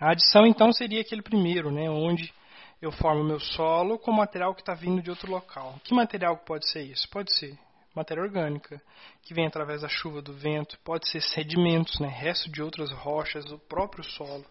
A 0.00 0.10
adição, 0.10 0.46
então, 0.46 0.72
seria 0.72 1.00
aquele 1.00 1.22
primeiro, 1.22 1.70
né? 1.70 1.88
Onde 1.88 2.32
eu 2.80 2.92
formo 2.92 3.24
meu 3.24 3.40
solo 3.40 3.98
com 3.98 4.12
material 4.12 4.54
que 4.54 4.60
está 4.60 4.74
vindo 4.74 5.00
de 5.00 5.10
outro 5.10 5.30
local. 5.30 5.74
Que 5.82 5.94
material 5.94 6.36
pode 6.38 6.68
ser 6.70 6.82
isso? 6.82 7.08
Pode 7.08 7.32
ser 7.32 7.58
matéria 7.94 8.22
orgânica, 8.22 8.82
que 9.22 9.32
vem 9.32 9.46
através 9.46 9.82
da 9.82 9.88
chuva, 9.88 10.20
do 10.20 10.32
vento, 10.32 10.78
pode 10.84 11.08
ser 11.08 11.20
sedimentos, 11.20 11.98
né, 12.00 12.08
resto 12.08 12.50
de 12.50 12.62
outras 12.62 12.90
rochas, 12.90 13.44
do 13.44 13.58
próprio 13.58 14.04
solo. 14.04 14.44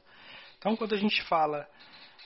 Então, 0.58 0.76
quando 0.76 0.96
a 0.96 0.98
gente 0.98 1.22
fala 1.24 1.68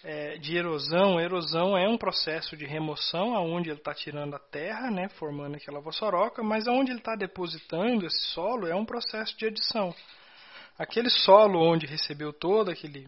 é, 0.04 0.38
de 0.38 0.56
erosão, 0.56 1.20
erosão 1.20 1.78
é 1.78 1.88
um 1.88 1.98
processo 1.98 2.56
de 2.56 2.66
remoção, 2.66 3.36
aonde 3.36 3.70
ele 3.70 3.80
está 3.80 3.94
tirando 3.94 4.36
a 4.36 4.40
terra, 4.40 4.92
né, 4.92 5.10
formando 5.10 5.56
aquela 5.56 5.80
vossoroca, 5.80 6.44
mas 6.44 6.68
aonde 6.68 6.92
ele 6.92 7.00
está 7.00 7.16
depositando 7.16 8.06
esse 8.06 8.28
solo 8.28 8.68
é 8.68 8.76
um 8.76 8.86
processo 8.86 9.36
de 9.38 9.48
adição. 9.48 9.94
Aquele 10.78 11.10
solo 11.10 11.60
onde 11.60 11.88
recebeu 11.88 12.32
todo 12.32 12.70
aquele, 12.70 13.08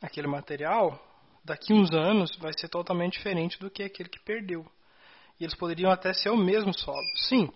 aquele 0.00 0.26
material, 0.26 0.98
daqui 1.44 1.74
uns 1.74 1.92
anos 1.92 2.34
vai 2.36 2.52
ser 2.58 2.68
totalmente 2.68 3.18
diferente 3.18 3.60
do 3.60 3.70
que 3.70 3.82
aquele 3.82 4.08
que 4.08 4.20
perdeu. 4.20 4.64
E 5.38 5.44
eles 5.44 5.54
poderiam 5.54 5.90
até 5.90 6.12
ser 6.12 6.30
o 6.30 6.36
mesmo 6.36 6.72
solo. 6.72 7.04
Sim. 7.16 7.50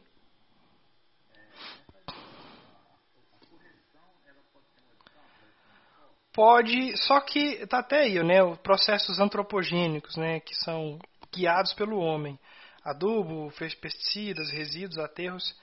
Pode, 6.33 6.97
só 6.99 7.21
que 7.21 7.67
tá 7.67 7.81
até 7.81 8.03
aí, 8.03 8.23
né, 8.23 8.43
os 8.45 8.59
processos 8.59 9.19
antropogênicos, 9.19 10.17
né, 10.17 10.39
que 10.39 10.55
são 10.55 10.99
guiados 11.35 11.73
pelo 11.75 11.99
homem. 11.99 12.39
Adubo, 12.85 13.53
pesticidas, 13.81 14.51
resíduos, 14.51 14.99
aterros. 14.99 15.57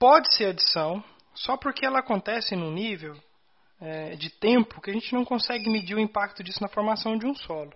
Pode 0.00 0.34
ser 0.34 0.46
adição, 0.46 1.02
só 1.32 1.56
porque 1.56 1.86
ela 1.86 2.00
acontece 2.00 2.56
num 2.56 2.72
nível 2.72 3.16
é, 3.80 4.16
de 4.16 4.30
tempo 4.30 4.80
que 4.80 4.90
a 4.90 4.94
gente 4.94 5.14
não 5.14 5.24
consegue 5.24 5.70
medir 5.70 5.94
o 5.94 6.00
impacto 6.00 6.42
disso 6.42 6.60
na 6.60 6.68
formação 6.68 7.16
de 7.16 7.26
um 7.26 7.34
solo 7.34 7.72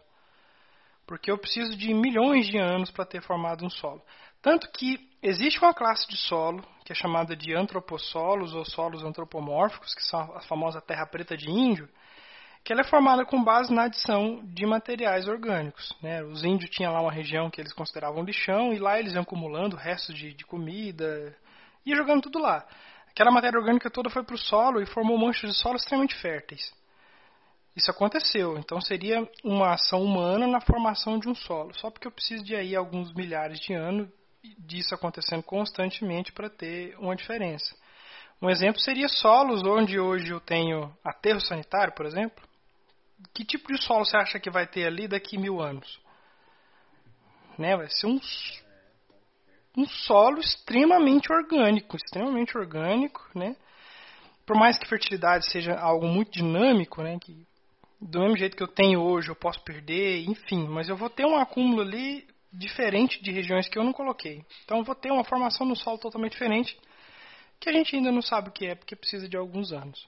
porque 1.06 1.30
eu 1.30 1.38
preciso 1.38 1.76
de 1.76 1.92
milhões 1.92 2.46
de 2.46 2.58
anos 2.58 2.90
para 2.90 3.04
ter 3.04 3.22
formado 3.22 3.64
um 3.64 3.70
solo. 3.70 4.02
Tanto 4.40 4.70
que 4.72 4.98
existe 5.22 5.58
uma 5.58 5.72
classe 5.72 6.06
de 6.08 6.16
solo, 6.16 6.62
que 6.84 6.92
é 6.92 6.94
chamada 6.94 7.34
de 7.34 7.54
antropossolos 7.54 8.54
ou 8.54 8.64
solos 8.64 9.02
antropomórficos, 9.02 9.94
que 9.94 10.02
são 10.02 10.20
a 10.36 10.40
famosa 10.42 10.80
terra 10.80 11.06
preta 11.06 11.36
de 11.36 11.50
índio, 11.50 11.88
que 12.62 12.72
ela 12.72 12.82
é 12.82 12.84
formada 12.84 13.24
com 13.24 13.42
base 13.42 13.72
na 13.72 13.84
adição 13.84 14.40
de 14.44 14.66
materiais 14.66 15.28
orgânicos. 15.28 15.94
Né? 16.02 16.22
Os 16.22 16.44
índios 16.44 16.70
tinham 16.70 16.92
lá 16.92 17.00
uma 17.00 17.12
região 17.12 17.50
que 17.50 17.60
eles 17.60 17.72
consideravam 17.72 18.24
lixão, 18.24 18.72
e 18.72 18.78
lá 18.78 18.98
eles 18.98 19.14
iam 19.14 19.22
acumulando 19.22 19.76
restos 19.76 20.14
de, 20.14 20.32
de 20.32 20.44
comida, 20.44 21.36
e 21.84 21.94
jogando 21.94 22.22
tudo 22.22 22.38
lá. 22.38 22.66
Aquela 23.08 23.30
matéria 23.30 23.58
orgânica 23.58 23.90
toda 23.90 24.10
foi 24.10 24.24
para 24.24 24.34
o 24.34 24.38
solo 24.38 24.82
e 24.82 24.86
formou 24.86 25.16
manchas 25.16 25.52
de 25.52 25.58
solo 25.58 25.76
extremamente 25.76 26.16
férteis. 26.16 26.72
Isso 27.76 27.90
aconteceu, 27.90 28.56
então 28.56 28.80
seria 28.80 29.28
uma 29.42 29.72
ação 29.74 30.02
humana 30.02 30.46
na 30.46 30.60
formação 30.60 31.18
de 31.18 31.28
um 31.28 31.34
solo. 31.34 31.74
Só 31.74 31.90
porque 31.90 32.06
eu 32.06 32.12
preciso 32.12 32.44
de 32.44 32.54
aí 32.54 32.76
alguns 32.76 33.12
milhares 33.12 33.58
de 33.58 33.74
anos 33.74 34.08
disso 34.58 34.94
acontecendo 34.94 35.42
constantemente 35.42 36.32
para 36.32 36.48
ter 36.48 36.96
uma 36.98 37.16
diferença. 37.16 37.74
Um 38.40 38.48
exemplo 38.48 38.80
seria 38.80 39.08
solos 39.08 39.62
onde 39.64 39.98
hoje 39.98 40.30
eu 40.30 40.40
tenho 40.40 40.94
aterro 41.02 41.40
sanitário, 41.40 41.94
por 41.94 42.06
exemplo. 42.06 42.44
que 43.32 43.44
tipo 43.44 43.72
de 43.72 43.82
solo 43.82 44.04
você 44.04 44.16
acha 44.16 44.38
que 44.38 44.50
vai 44.50 44.66
ter 44.66 44.86
ali 44.86 45.08
daqui 45.08 45.36
mil 45.36 45.60
anos? 45.60 45.98
Né? 47.58 47.76
Vai 47.76 47.88
ser 47.88 48.06
um, 48.06 48.20
um 49.76 49.86
solo 49.86 50.38
extremamente 50.38 51.32
orgânico, 51.32 51.96
extremamente 51.96 52.56
orgânico, 52.56 53.26
né? 53.34 53.56
Por 54.46 54.56
mais 54.56 54.78
que 54.78 54.88
fertilidade 54.88 55.50
seja 55.50 55.74
algo 55.74 56.06
muito 56.06 56.32
dinâmico, 56.32 57.02
né? 57.02 57.18
Que 57.18 57.46
do 58.04 58.20
mesmo 58.20 58.36
jeito 58.36 58.56
que 58.56 58.62
eu 58.62 58.68
tenho 58.68 59.00
hoje 59.00 59.30
eu 59.30 59.34
posso 59.34 59.60
perder, 59.62 60.28
enfim, 60.28 60.68
mas 60.68 60.88
eu 60.88 60.96
vou 60.96 61.08
ter 61.08 61.24
um 61.24 61.36
acúmulo 61.36 61.80
ali 61.80 62.26
diferente 62.52 63.20
de 63.22 63.32
regiões 63.32 63.66
que 63.66 63.78
eu 63.78 63.82
não 63.82 63.94
coloquei. 63.94 64.44
Então 64.64 64.78
eu 64.78 64.84
vou 64.84 64.94
ter 64.94 65.10
uma 65.10 65.24
formação 65.24 65.66
no 65.66 65.74
solo 65.74 65.98
totalmente 65.98 66.32
diferente, 66.32 66.78
que 67.58 67.70
a 67.70 67.72
gente 67.72 67.96
ainda 67.96 68.12
não 68.12 68.20
sabe 68.20 68.50
o 68.50 68.52
que 68.52 68.66
é, 68.66 68.74
porque 68.74 68.94
precisa 68.94 69.26
de 69.26 69.36
alguns 69.38 69.72
anos. 69.72 70.06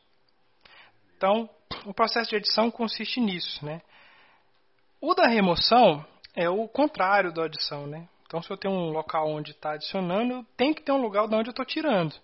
Então, 1.16 1.48
o 1.86 1.94
processo 1.94 2.28
de 2.28 2.36
adição 2.36 2.70
consiste 2.70 3.18
nisso, 3.18 3.64
né? 3.64 3.80
O 5.00 5.14
da 5.14 5.26
remoção 5.26 6.04
é 6.34 6.50
o 6.50 6.68
contrário 6.68 7.32
da 7.32 7.44
adição, 7.44 7.86
né? 7.86 8.06
Então, 8.26 8.42
se 8.42 8.50
eu 8.50 8.58
tenho 8.58 8.74
um 8.74 8.90
local 8.90 9.26
onde 9.30 9.52
está 9.52 9.72
adicionando, 9.72 10.44
tenho 10.54 10.74
que 10.74 10.82
ter 10.82 10.92
um 10.92 11.00
lugar 11.00 11.26
de 11.26 11.34
onde 11.34 11.48
eu 11.48 11.52
estou 11.52 11.64
tirando. 11.64 12.14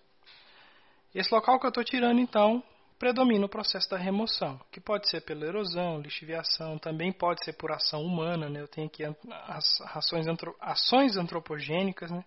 Esse 1.15 1.33
local 1.33 1.59
que 1.59 1.65
eu 1.65 1.69
estou 1.69 1.83
tirando, 1.83 2.19
então, 2.19 2.63
predomina 3.03 3.45
o 3.45 3.49
processo 3.49 3.89
da 3.89 3.97
remoção, 3.97 4.57
que 4.71 4.79
pode 4.79 5.09
ser 5.09 5.19
pela 5.25 5.45
erosão, 5.45 5.99
lixiviação, 5.99 6.77
também 6.77 7.11
pode 7.11 7.43
ser 7.43 7.51
por 7.51 7.69
ação 7.69 8.01
humana, 8.01 8.47
né? 8.47 8.61
Eu 8.61 8.67
tenho 8.69 8.87
aqui 8.87 9.03
as 9.03 9.81
ações, 9.93 10.25
ações 10.61 11.17
antropogênicas, 11.17 12.09
né? 12.09 12.23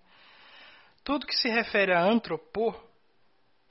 Tudo 1.02 1.26
que 1.26 1.34
se 1.34 1.48
refere 1.48 1.94
a 1.94 2.02
antropô, 2.04 2.74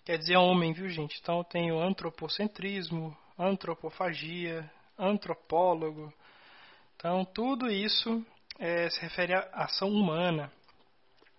quer 0.03 0.17
dizer 0.17 0.35
homem, 0.37 0.73
viu 0.73 0.89
gente? 0.89 1.19
Então 1.21 1.37
eu 1.37 1.43
tenho 1.43 1.79
antropocentrismo, 1.79 3.15
antropofagia, 3.37 4.67
antropólogo. 4.97 6.11
Então 6.95 7.23
tudo 7.23 7.69
isso 7.69 8.25
é, 8.57 8.89
se 8.89 8.99
refere 8.99 9.35
à 9.35 9.47
ação 9.53 9.89
humana. 9.89 10.51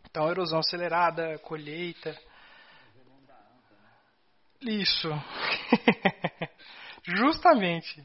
Então 0.09 0.31
erosão 0.31 0.61
acelerada, 0.61 1.41
colheita. 1.41 2.17
Isso. 4.67 5.09
Justamente. 7.05 8.03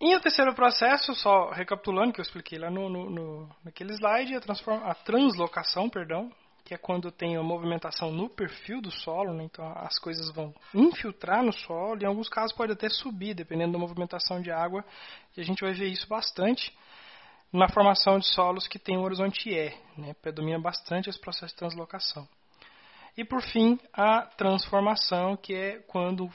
E 0.00 0.14
o 0.14 0.20
terceiro 0.20 0.54
processo, 0.54 1.12
só 1.14 1.50
recapitulando 1.50 2.12
que 2.12 2.20
eu 2.20 2.22
expliquei 2.22 2.56
lá 2.56 2.70
no, 2.70 2.88
no, 2.88 3.10
no 3.10 3.56
naquele 3.64 3.92
slide, 3.94 4.36
a, 4.36 4.90
a 4.90 4.94
translocação, 4.94 5.90
perdão, 5.90 6.32
que 6.64 6.72
é 6.72 6.78
quando 6.78 7.10
tem 7.10 7.36
a 7.36 7.42
movimentação 7.42 8.12
no 8.12 8.28
perfil 8.28 8.80
do 8.80 8.92
solo, 8.92 9.32
né? 9.32 9.42
então 9.42 9.66
as 9.76 9.98
coisas 9.98 10.30
vão 10.32 10.54
infiltrar 10.72 11.42
no 11.42 11.52
solo, 11.52 12.00
e 12.00 12.04
em 12.04 12.06
alguns 12.06 12.28
casos 12.28 12.56
pode 12.56 12.72
até 12.72 12.88
subir, 12.88 13.34
dependendo 13.34 13.72
da 13.72 13.78
movimentação 13.78 14.40
de 14.40 14.52
água, 14.52 14.84
e 15.36 15.40
a 15.40 15.44
gente 15.44 15.64
vai 15.64 15.72
ver 15.72 15.88
isso 15.88 16.06
bastante 16.06 16.72
na 17.52 17.68
formação 17.68 18.18
de 18.18 18.26
solos 18.26 18.68
que 18.68 18.78
tem 18.78 18.96
o 18.96 19.02
horizonte 19.02 19.50
E, 19.50 19.72
né? 19.96 20.14
predomina 20.22 20.60
bastante 20.60 21.08
esse 21.08 21.18
processo 21.18 21.54
de 21.54 21.58
translocação. 21.58 22.28
E 23.16 23.24
por 23.24 23.42
fim, 23.42 23.78
a 23.92 24.22
transformação, 24.22 25.36
que 25.36 25.54
é 25.54 25.78
quando 25.86 26.30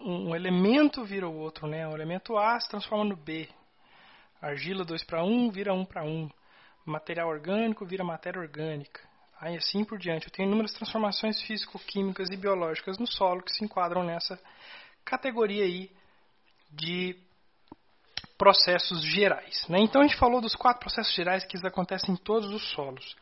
um 0.00 0.34
elemento 0.34 1.04
vira 1.04 1.28
o 1.28 1.36
outro, 1.36 1.66
né? 1.66 1.86
O 1.88 1.94
elemento 1.94 2.36
A 2.36 2.58
se 2.60 2.68
transforma 2.68 3.04
no 3.04 3.16
B. 3.16 3.48
Argila 4.40 4.84
2 4.84 5.04
para 5.04 5.24
1 5.24 5.50
vira 5.50 5.72
1 5.72 5.84
para 5.86 6.04
1. 6.04 6.28
Material 6.84 7.28
orgânico 7.28 7.86
vira 7.86 8.04
matéria 8.04 8.40
orgânica. 8.40 9.00
Aí 9.40 9.56
assim 9.56 9.84
por 9.84 9.98
diante. 9.98 10.26
Eu 10.26 10.32
tenho 10.32 10.48
inúmeras 10.48 10.74
transformações 10.74 11.40
físico-químicas 11.42 12.28
e 12.30 12.36
biológicas 12.36 12.98
no 12.98 13.06
solo 13.06 13.42
que 13.42 13.52
se 13.52 13.64
enquadram 13.64 14.04
nessa 14.04 14.38
categoria 15.04 15.64
aí 15.64 15.90
de 16.70 17.16
processos 18.36 19.02
gerais. 19.02 19.66
Né? 19.68 19.80
Então 19.80 20.02
a 20.02 20.06
gente 20.06 20.18
falou 20.18 20.40
dos 20.40 20.54
quatro 20.54 20.80
processos 20.80 21.14
gerais 21.14 21.44
que 21.44 21.56
acontecem 21.66 22.14
em 22.14 22.16
todos 22.16 22.52
os 22.52 22.70
solos. 22.72 23.16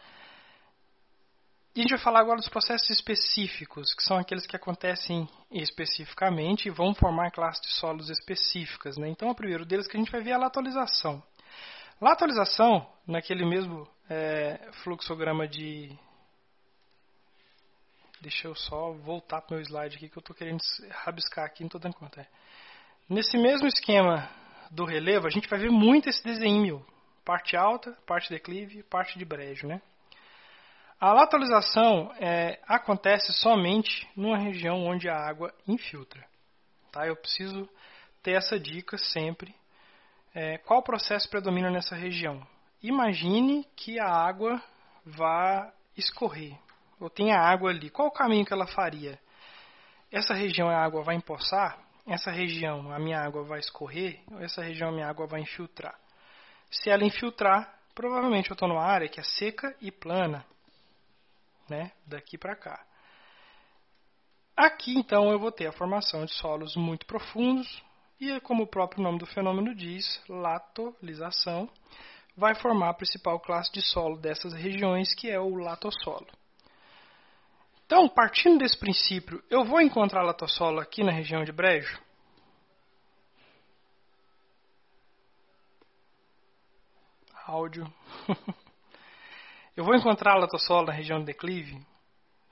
E 1.74 1.80
a 1.80 1.82
gente 1.82 1.90
vai 1.90 1.98
falar 1.98 2.20
agora 2.20 2.36
dos 2.36 2.48
processos 2.48 2.90
específicos, 2.90 3.94
que 3.94 4.02
são 4.02 4.18
aqueles 4.18 4.46
que 4.46 4.54
acontecem 4.54 5.26
especificamente 5.50 6.66
e 6.66 6.70
vão 6.70 6.94
formar 6.94 7.30
classes 7.30 7.62
de 7.62 7.72
solos 7.74 8.10
específicas. 8.10 8.98
Né? 8.98 9.08
Então, 9.08 9.30
o 9.30 9.34
primeiro 9.34 9.64
deles 9.64 9.86
que 9.86 9.96
a 9.96 10.00
gente 10.00 10.12
vai 10.12 10.20
ver 10.20 10.30
é 10.30 10.34
a 10.34 10.38
latolização. 10.38 11.22
Latolização, 12.00 12.86
naquele 13.06 13.46
mesmo 13.46 13.88
é, 14.10 14.70
fluxograma 14.82 15.48
de, 15.48 15.96
Deixa 18.22 18.46
eu 18.46 18.54
só 18.54 18.92
voltar 18.92 19.40
para 19.40 19.52
o 19.52 19.56
meu 19.56 19.66
slide 19.66 19.96
aqui 19.96 20.08
que 20.08 20.16
eu 20.16 20.20
estou 20.20 20.34
querendo 20.34 20.60
rabiscar 20.90 21.44
aqui, 21.44 21.64
não 21.64 21.66
estou 21.66 21.80
dando 21.80 21.96
conta. 21.96 22.20
É. 22.20 22.26
Nesse 23.08 23.36
mesmo 23.36 23.66
esquema 23.66 24.30
do 24.70 24.84
relevo, 24.84 25.26
a 25.26 25.30
gente 25.30 25.48
vai 25.48 25.58
ver 25.58 25.72
muito 25.72 26.08
esse 26.08 26.22
desenho. 26.22 26.86
Parte 27.24 27.56
alta, 27.56 27.90
parte 28.06 28.30
declive, 28.30 28.84
parte 28.84 29.18
de 29.18 29.24
brejo. 29.24 29.66
Né? 29.66 29.82
A 31.02 31.12
lateralização 31.12 32.14
é, 32.20 32.60
acontece 32.64 33.32
somente 33.32 34.08
numa 34.14 34.38
região 34.38 34.86
onde 34.86 35.08
a 35.08 35.16
água 35.16 35.52
infiltra. 35.66 36.24
Tá? 36.92 37.04
Eu 37.04 37.16
preciso 37.16 37.68
ter 38.22 38.36
essa 38.36 38.56
dica 38.56 38.96
sempre. 38.96 39.52
É, 40.32 40.58
qual 40.58 40.80
processo 40.80 41.28
predomina 41.28 41.72
nessa 41.72 41.96
região? 41.96 42.46
Imagine 42.80 43.66
que 43.74 43.98
a 43.98 44.06
água 44.06 44.62
vá 45.04 45.72
escorrer 45.96 46.56
ou 47.00 47.10
tem 47.10 47.32
a 47.32 47.40
água 47.40 47.70
ali, 47.70 47.90
qual 47.90 48.06
o 48.06 48.12
caminho 48.12 48.46
que 48.46 48.52
ela 48.52 48.68
faria? 48.68 49.18
Essa 50.08 50.34
região 50.34 50.68
a 50.68 50.84
água 50.84 51.02
vai 51.02 51.16
empoçar? 51.16 51.80
Essa 52.06 52.30
região 52.30 52.92
a 52.92 53.00
minha 53.00 53.18
água 53.18 53.42
vai 53.42 53.58
escorrer? 53.58 54.20
Essa 54.38 54.62
região 54.62 54.90
a 54.90 54.92
minha 54.92 55.08
água 55.08 55.26
vai 55.26 55.40
infiltrar? 55.40 55.98
Se 56.70 56.90
ela 56.90 57.04
infiltrar, 57.04 57.76
provavelmente 57.92 58.50
eu 58.50 58.54
estou 58.54 58.68
numa 58.68 58.84
área 58.84 59.08
que 59.08 59.18
é 59.18 59.24
seca 59.24 59.74
e 59.80 59.90
plana, 59.90 60.46
né? 61.68 61.92
daqui 62.06 62.36
para 62.36 62.56
cá. 62.56 62.84
Aqui 64.56 64.96
então 64.96 65.30
eu 65.30 65.38
vou 65.38 65.50
ter 65.50 65.66
a 65.66 65.72
formação 65.72 66.24
de 66.24 66.32
solos 66.34 66.76
muito 66.76 67.06
profundos 67.06 67.82
e, 68.20 68.38
como 68.40 68.62
o 68.64 68.66
próprio 68.66 69.02
nome 69.02 69.18
do 69.18 69.26
fenômeno 69.26 69.74
diz, 69.74 70.22
latolização, 70.28 71.68
vai 72.36 72.54
formar 72.54 72.90
a 72.90 72.94
principal 72.94 73.40
classe 73.40 73.72
de 73.72 73.82
solo 73.82 74.16
dessas 74.16 74.52
regiões, 74.52 75.14
que 75.14 75.30
é 75.30 75.40
o 75.40 75.56
latossolo. 75.56 76.28
Então, 77.86 78.08
partindo 78.08 78.58
desse 78.58 78.78
princípio, 78.78 79.42
eu 79.50 79.64
vou 79.64 79.80
encontrar 79.80 80.22
latossolo 80.22 80.80
aqui 80.80 81.02
na 81.02 81.12
região 81.12 81.44
de 81.44 81.52
brejo? 81.52 82.00
Áudio. 87.46 87.92
eu 89.76 89.84
vou 89.84 89.94
encontrar 89.94 90.36
latossolo 90.36 90.86
na 90.86 90.92
região 90.92 91.18
de 91.18 91.26
declive? 91.26 91.80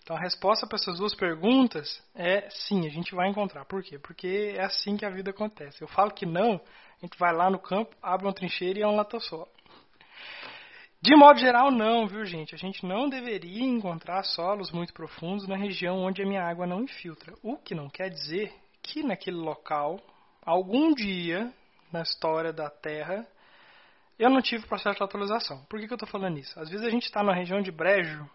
Então, 0.02 0.16
a 0.16 0.20
resposta 0.20 0.66
para 0.66 0.76
essas 0.76 0.98
duas 0.98 1.14
perguntas 1.14 2.02
é 2.14 2.48
sim, 2.50 2.86
a 2.86 2.90
gente 2.90 3.14
vai 3.14 3.28
encontrar. 3.28 3.64
Por 3.66 3.82
quê? 3.82 3.98
Porque 3.98 4.54
é 4.56 4.64
assim 4.64 4.96
que 4.96 5.04
a 5.04 5.10
vida 5.10 5.30
acontece. 5.30 5.82
Eu 5.82 5.88
falo 5.88 6.10
que 6.10 6.26
não, 6.26 6.54
a 6.54 7.06
gente 7.06 7.18
vai 7.18 7.32
lá 7.32 7.50
no 7.50 7.58
campo, 7.58 7.94
abre 8.02 8.26
uma 8.26 8.32
trincheira 8.32 8.78
e 8.78 8.82
é 8.82 8.86
um 8.86 8.96
latossolo. 8.96 9.48
De 11.02 11.16
modo 11.16 11.38
geral, 11.38 11.70
não, 11.70 12.06
viu, 12.06 12.24
gente? 12.26 12.54
A 12.54 12.58
gente 12.58 12.84
não 12.84 13.08
deveria 13.08 13.64
encontrar 13.64 14.22
solos 14.22 14.70
muito 14.70 14.92
profundos 14.92 15.48
na 15.48 15.56
região 15.56 15.98
onde 15.98 16.22
a 16.22 16.26
minha 16.26 16.42
água 16.42 16.66
não 16.66 16.82
infiltra. 16.82 17.32
O 17.42 17.56
que 17.56 17.74
não 17.74 17.88
quer 17.88 18.10
dizer 18.10 18.52
que 18.82 19.02
naquele 19.02 19.38
local, 19.38 19.98
algum 20.44 20.94
dia 20.94 21.50
na 21.92 22.02
história 22.02 22.52
da 22.52 22.68
Terra, 22.68 23.26
eu 24.20 24.28
não 24.28 24.42
tive 24.42 24.66
processo 24.66 24.96
de 24.96 25.00
lateralização. 25.00 25.64
Por 25.64 25.80
que, 25.80 25.86
que 25.86 25.92
eu 25.94 25.96
estou 25.96 26.08
falando 26.08 26.38
isso? 26.38 26.60
Às 26.60 26.68
vezes 26.68 26.86
a 26.86 26.90
gente 26.90 27.04
está 27.04 27.22
na 27.22 27.32
região 27.32 27.62
de 27.62 27.72
brejo 27.72 28.28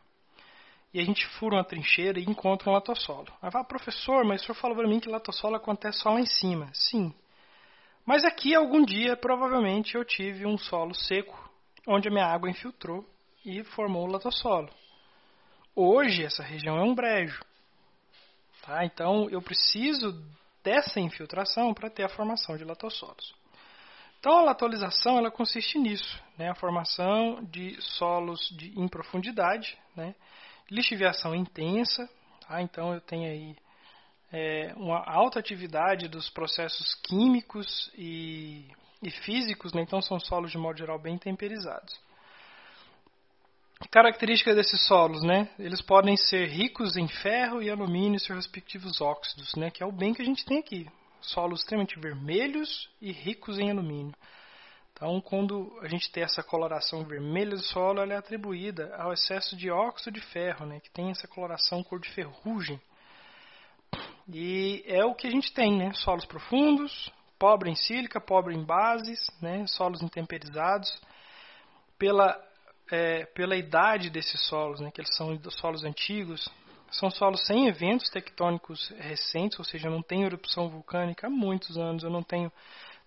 e 0.91 0.99
a 0.99 1.03
gente 1.03 1.27
fura 1.37 1.57
uma 1.57 1.63
trincheira 1.63 2.19
e 2.19 2.23
encontra 2.23 2.67
um 2.67 2.73
latossolo. 2.73 3.31
Aí 3.39 3.51
fala, 3.51 3.63
professor, 3.63 4.25
mas 4.25 4.41
o 4.41 4.45
senhor 4.45 4.55
falou 4.55 4.75
para 4.75 4.87
mim 4.87 4.99
que 4.99 5.07
latossolo 5.07 5.55
acontece 5.55 5.99
só 5.99 6.09
lá 6.09 6.19
em 6.19 6.25
cima. 6.25 6.71
Sim. 6.73 7.13
Mas 8.03 8.23
aqui, 8.23 8.55
algum 8.55 8.83
dia, 8.83 9.15
provavelmente, 9.15 9.93
eu 9.93 10.03
tive 10.03 10.43
um 10.43 10.57
solo 10.57 10.95
seco 10.95 11.37
onde 11.87 12.07
a 12.07 12.11
minha 12.11 12.25
água 12.25 12.49
infiltrou 12.49 13.07
e 13.45 13.63
formou 13.63 14.07
o 14.07 14.11
latossolo. 14.11 14.69
Hoje 15.75 16.23
essa 16.23 16.41
região 16.41 16.77
é 16.79 16.81
um 16.81 16.95
brejo. 16.95 17.43
Tá? 18.63 18.83
Então 18.83 19.29
eu 19.29 19.39
preciso 19.39 20.19
dessa 20.63 20.99
infiltração 20.99 21.75
para 21.75 21.91
ter 21.91 22.05
a 22.05 22.09
formação 22.09 22.57
de 22.57 22.63
latossolos. 22.63 23.35
Então 24.25 24.39
a 24.39 24.41
latolização 24.41 25.19
ela 25.19 25.29
consiste 25.29 25.77
nisso, 25.77 26.19
né? 26.35 26.49
a 26.49 26.55
formação 26.55 27.43
de 27.43 27.79
solos 27.79 28.39
de, 28.57 28.73
em 28.75 28.87
profundidade, 28.87 29.77
né? 29.95 30.15
lixiviação 30.67 31.35
intensa, 31.35 32.09
tá? 32.47 32.59
então 32.59 32.91
eu 32.91 33.01
tenho 33.01 33.29
aí 33.29 33.55
é, 34.33 34.73
uma 34.77 34.97
alta 35.05 35.39
atividade 35.39 36.07
dos 36.07 36.27
processos 36.31 36.95
químicos 37.03 37.91
e 37.95 38.65
e 39.03 39.11
físicos, 39.11 39.73
né? 39.73 39.83
então 39.83 40.01
são 40.01 40.19
solos 40.19 40.49
de 40.49 40.57
modo 40.57 40.79
geral 40.79 40.97
bem 40.97 41.19
temperizados. 41.19 41.93
Características 43.91 44.55
desses 44.55 44.87
solos, 44.87 45.21
né? 45.21 45.49
Eles 45.59 45.83
podem 45.83 46.17
ser 46.17 46.47
ricos 46.47 46.97
em 46.97 47.07
ferro 47.07 47.61
e 47.61 47.69
alumínio 47.69 48.17
e 48.17 48.19
seus 48.19 48.37
respectivos 48.37 48.99
óxidos, 49.01 49.53
né? 49.55 49.69
Que 49.69 49.83
é 49.83 49.85
o 49.85 49.91
bem 49.91 50.15
que 50.15 50.21
a 50.23 50.25
gente 50.25 50.43
tem 50.43 50.57
aqui. 50.57 50.87
Solos 51.25 51.59
extremamente 51.59 51.99
vermelhos 51.99 52.89
e 53.01 53.11
ricos 53.11 53.59
em 53.59 53.69
alumínio. 53.69 54.13
Então, 54.93 55.19
quando 55.19 55.77
a 55.81 55.87
gente 55.87 56.09
tem 56.11 56.23
essa 56.23 56.41
coloração 56.41 57.03
vermelha 57.03 57.51
do 57.51 57.63
solo, 57.63 57.99
ela 57.99 58.13
é 58.13 58.17
atribuída 58.17 58.95
ao 58.95 59.11
excesso 59.11 59.55
de 59.55 59.69
óxido 59.69 60.19
de 60.19 60.25
ferro, 60.27 60.65
né, 60.65 60.79
que 60.79 60.89
tem 60.89 61.11
essa 61.11 61.27
coloração 61.27 61.83
cor 61.83 61.99
de 61.99 62.09
ferrugem. 62.11 62.79
E 64.27 64.83
é 64.87 65.03
o 65.05 65.13
que 65.13 65.27
a 65.27 65.31
gente 65.31 65.53
tem, 65.53 65.77
né? 65.77 65.93
Solos 65.93 66.25
profundos, 66.25 67.11
pobre 67.37 67.69
em 67.69 67.75
sílica, 67.75 68.19
pobre 68.19 68.55
em 68.55 68.63
bases, 68.63 69.19
né? 69.41 69.67
Solos 69.67 70.01
intemperizados. 70.01 70.89
Pela, 71.97 72.43
é, 72.91 73.25
pela 73.27 73.55
idade 73.55 74.09
desses 74.09 74.41
solos, 74.47 74.79
né? 74.79 74.89
Que 74.91 75.01
eles 75.01 75.15
são 75.15 75.39
solos 75.51 75.83
antigos, 75.83 76.49
são 76.91 77.09
solos 77.11 77.45
sem 77.45 77.67
eventos 77.67 78.09
tectônicos 78.09 78.89
recentes, 78.97 79.59
ou 79.59 79.65
seja, 79.65 79.89
não 79.89 80.01
tem 80.01 80.23
erupção 80.23 80.69
vulcânica 80.69 81.27
há 81.27 81.29
muitos 81.29 81.77
anos, 81.77 82.03
eu 82.03 82.09
não 82.09 82.23
tenho 82.23 82.51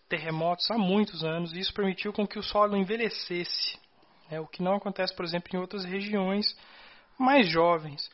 terremotos 0.08 0.70
há 0.70 0.78
muitos 0.78 1.22
anos, 1.24 1.52
e 1.52 1.60
isso 1.60 1.72
permitiu 1.72 2.12
com 2.12 2.26
que 2.26 2.38
o 2.38 2.42
solo 2.42 2.76
envelhecesse, 2.76 3.78
né, 4.30 4.40
o 4.40 4.46
que 4.46 4.62
não 4.62 4.74
acontece, 4.74 5.14
por 5.14 5.24
exemplo, 5.24 5.50
em 5.54 5.58
outras 5.58 5.84
regiões 5.84 6.56
mais 7.18 7.48
jovens. 7.48 8.10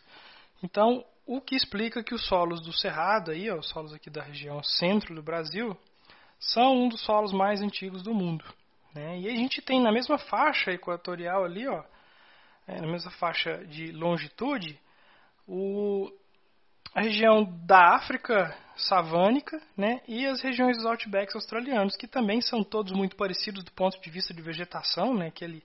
Então, 0.63 1.05
o 1.27 1.41
que 1.41 1.55
explica 1.55 2.03
que 2.03 2.15
os 2.15 2.27
solos 2.27 2.61
do 2.61 2.73
Cerrado, 2.73 3.31
aí, 3.31 3.51
ó, 3.51 3.59
os 3.59 3.69
solos 3.69 3.93
aqui 3.93 4.11
da 4.11 4.23
região 4.23 4.63
centro 4.63 5.15
do 5.15 5.23
Brasil, 5.23 5.77
são 6.39 6.85
um 6.85 6.89
dos 6.89 7.01
solos 7.03 7.33
mais 7.33 7.61
antigos 7.61 8.03
do 8.03 8.13
mundo. 8.13 8.45
Né? 8.95 9.21
E 9.21 9.29
a 9.29 9.35
gente 9.35 9.63
tem 9.63 9.81
na 9.81 9.91
mesma 9.91 10.19
faixa 10.19 10.73
equatorial 10.73 11.45
ali, 11.45 11.67
ó, 11.67 11.83
é, 12.67 12.81
na 12.81 12.87
mesma 12.87 13.11
faixa 13.13 13.65
de 13.67 13.93
longitude, 13.93 14.79
o, 15.47 16.11
a 16.95 17.03
região 17.03 17.45
da 17.67 17.97
África 17.97 18.57
savânica 18.77 19.61
né, 19.77 20.01
e 20.09 20.27
as 20.27 20.41
regiões 20.41 20.77
dos 20.77 20.87
outbacks 20.87 21.35
australianos, 21.35 21.97
que 21.97 22.07
também 22.07 22.41
são 22.41 22.65
todos 22.65 22.93
muito 22.93 23.17
parecidos 23.17 23.63
do 23.63 23.73
ponto 23.73 24.01
de 24.01 24.11
vista 24.11 24.35
de 24.35 24.43
vegetação, 24.43 25.15
né, 25.15 25.29
aquele, 25.29 25.63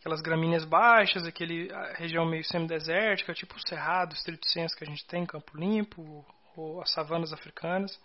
aquelas 0.00 0.20
gramíneas 0.20 0.64
baixas, 0.64 1.26
aquele 1.26 1.68
região 1.94 2.26
meio 2.26 2.44
semidesértica, 2.44 3.34
tipo 3.34 3.56
o 3.56 3.68
Cerrado, 3.68 4.12
o 4.12 4.16
Estrito 4.16 4.48
Senso 4.48 4.76
que 4.76 4.84
a 4.84 4.86
gente 4.86 5.06
tem 5.06 5.22
em 5.22 5.26
Campo 5.26 5.56
Limpo, 5.56 6.24
ou 6.56 6.80
as 6.80 6.92
savanas 6.92 7.32
africanas. 7.32 7.98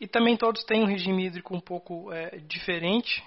E 0.00 0.06
também 0.06 0.36
todos 0.36 0.64
têm 0.64 0.82
um 0.82 0.86
regime 0.86 1.26
hídrico 1.26 1.56
um 1.56 1.60
pouco 1.60 2.12
é, 2.12 2.38
diferente. 2.38 3.24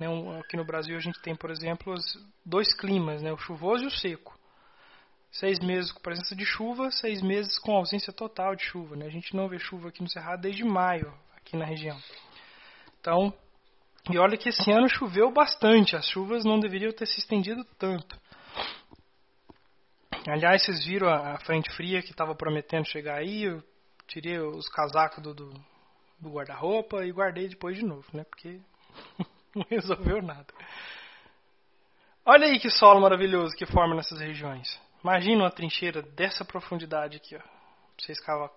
Né, 0.00 0.06
aqui 0.40 0.56
no 0.56 0.64
Brasil 0.64 0.96
a 0.96 1.00
gente 1.00 1.20
tem, 1.20 1.34
por 1.34 1.50
exemplo, 1.50 1.92
os 1.92 2.02
dois 2.44 2.74
climas, 2.74 3.22
né, 3.22 3.32
o 3.32 3.38
chuvoso 3.38 3.84
e 3.84 3.86
o 3.86 3.90
seco 3.90 4.35
seis 5.30 5.58
meses 5.60 5.92
com 5.92 6.00
presença 6.00 6.34
de 6.34 6.44
chuva, 6.44 6.90
seis 6.90 7.22
meses 7.22 7.58
com 7.58 7.76
ausência 7.76 8.12
total 8.12 8.54
de 8.54 8.64
chuva. 8.64 8.96
Né? 8.96 9.06
A 9.06 9.10
gente 9.10 9.34
não 9.34 9.48
vê 9.48 9.58
chuva 9.58 9.88
aqui 9.88 10.02
no 10.02 10.10
Cerrado 10.10 10.42
desde 10.42 10.64
maio, 10.64 11.12
aqui 11.36 11.56
na 11.56 11.64
região. 11.64 11.98
Então, 13.00 13.32
e 14.10 14.18
olha 14.18 14.36
que 14.36 14.48
esse 14.48 14.70
ano 14.70 14.88
choveu 14.88 15.32
bastante, 15.32 15.96
as 15.96 16.08
chuvas 16.08 16.44
não 16.44 16.60
deveriam 16.60 16.92
ter 16.92 17.06
se 17.06 17.18
estendido 17.18 17.64
tanto. 17.78 18.18
Aliás, 20.28 20.64
vocês 20.64 20.84
viram 20.84 21.08
a, 21.08 21.38
frente 21.38 21.70
fria 21.76 22.02
que 22.02 22.10
estava 22.10 22.34
prometendo 22.34 22.84
chegar 22.86 23.16
aí, 23.16 23.44
eu 23.44 23.62
tirei 24.08 24.38
os 24.38 24.68
casacos 24.68 25.22
do, 25.22 25.34
do, 25.34 25.54
do 26.20 26.30
guarda-roupa 26.30 27.04
e 27.04 27.12
guardei 27.12 27.48
depois 27.48 27.76
de 27.76 27.84
novo, 27.84 28.04
né? 28.12 28.24
Porque 28.24 28.60
não 29.54 29.64
resolveu 29.70 30.20
nada. 30.22 30.46
Olha 32.24 32.46
aí 32.46 32.58
que 32.58 32.70
solo 32.70 33.00
maravilhoso 33.00 33.54
que 33.56 33.66
forma 33.66 33.94
nessas 33.94 34.18
regiões. 34.18 34.80
Imagina 35.02 35.44
uma 35.44 35.50
trincheira 35.50 36.02
dessa 36.02 36.44
profundidade 36.44 37.16
aqui, 37.16 37.36
ó. 37.36 37.38
Pra 37.38 37.48
você 37.98 38.12
escavar. 38.12 38.50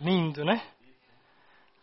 Lindo, 0.00 0.44
né? 0.44 0.62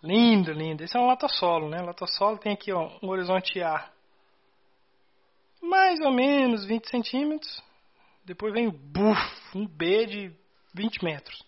Lindo, 0.03 0.51
lindo. 0.51 0.83
Esse 0.83 0.97
é 0.97 0.99
um 0.99 1.07
latossolo, 1.07 1.69
né? 1.69 1.81
Latossolo 1.81 2.37
tem 2.37 2.53
aqui, 2.53 2.71
ó, 2.71 2.89
um 3.01 3.09
horizonte 3.09 3.61
A. 3.61 3.89
Mais 5.61 5.99
ou 6.01 6.11
menos 6.11 6.65
20 6.65 6.89
centímetros. 6.89 7.63
Depois 8.25 8.53
vem 8.53 8.69
buf, 8.69 9.19
um 9.55 9.65
B 9.65 10.05
de 10.05 10.35
20 10.73 11.03
metros. 11.03 11.43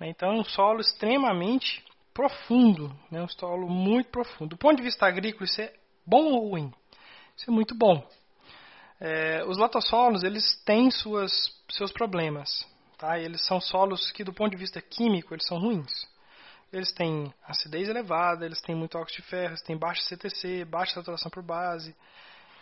Então 0.00 0.30
é 0.30 0.34
um 0.34 0.44
solo 0.44 0.80
extremamente 0.80 1.84
profundo, 2.12 2.94
né? 3.10 3.22
um 3.22 3.28
solo 3.28 3.68
muito 3.68 4.10
profundo. 4.10 4.50
Do 4.50 4.56
ponto 4.56 4.76
de 4.76 4.82
vista 4.82 5.06
agrícola, 5.06 5.44
isso 5.44 5.60
é 5.60 5.72
bom 6.04 6.32
ou 6.32 6.50
ruim? 6.50 6.72
Isso 7.36 7.50
é 7.50 7.52
muito 7.52 7.74
bom. 7.74 8.06
É, 9.00 9.44
os 9.44 9.58
latossolos 9.58 10.22
eles 10.22 10.56
têm 10.64 10.90
suas, 10.90 11.30
seus 11.70 11.92
problemas, 11.92 12.66
tá? 12.96 13.18
Eles 13.18 13.44
são 13.44 13.60
solos 13.60 14.10
que 14.10 14.24
do 14.24 14.32
ponto 14.32 14.52
de 14.52 14.56
vista 14.56 14.80
químico 14.80 15.34
eles 15.34 15.46
são 15.46 15.58
ruins. 15.58 16.06
Eles 16.72 16.92
têm 16.92 17.32
acidez 17.46 17.88
elevada, 17.88 18.44
eles 18.44 18.60
têm 18.60 18.74
muito 18.74 18.98
óxido 18.98 19.22
de 19.22 19.28
ferro, 19.28 19.50
eles 19.50 19.62
têm 19.62 19.76
baixa 19.76 20.02
CTC, 20.02 20.64
baixa 20.64 20.94
saturação 20.94 21.30
por 21.30 21.42
base. 21.42 21.94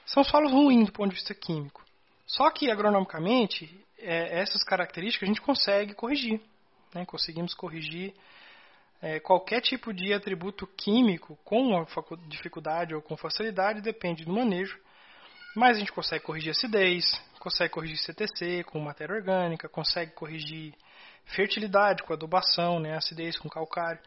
São 0.04 0.22
solos 0.22 0.52
ruins 0.52 0.86
do 0.86 0.92
ponto 0.92 1.10
de 1.10 1.16
vista 1.16 1.34
químico. 1.34 1.82
Só 2.26 2.50
que 2.50 2.70
agronomicamente 2.70 3.70
é, 3.98 4.40
essas 4.40 4.62
características 4.64 5.26
a 5.26 5.30
gente 5.30 5.40
consegue 5.40 5.94
corrigir, 5.94 6.40
né? 6.92 7.06
Conseguimos 7.06 7.54
corrigir 7.54 8.12
é, 9.00 9.20
qualquer 9.20 9.60
tipo 9.60 9.92
de 9.92 10.12
atributo 10.12 10.66
químico 10.66 11.38
com 11.44 11.86
dificuldade 12.26 12.94
ou 12.94 13.00
com 13.00 13.16
facilidade 13.16 13.80
depende 13.80 14.24
do 14.24 14.32
manejo 14.32 14.78
mas 15.54 15.76
a 15.76 15.80
gente 15.80 15.92
consegue 15.92 16.24
corrigir 16.24 16.50
acidez, 16.50 17.04
consegue 17.38 17.72
corrigir 17.72 17.98
CTC 17.98 18.64
com 18.64 18.80
matéria 18.80 19.14
orgânica, 19.14 19.68
consegue 19.68 20.12
corrigir 20.12 20.74
fertilidade 21.24 22.02
com 22.02 22.12
adubação, 22.12 22.80
né, 22.80 22.96
acidez 22.96 23.38
com 23.38 23.48
calcário. 23.48 24.00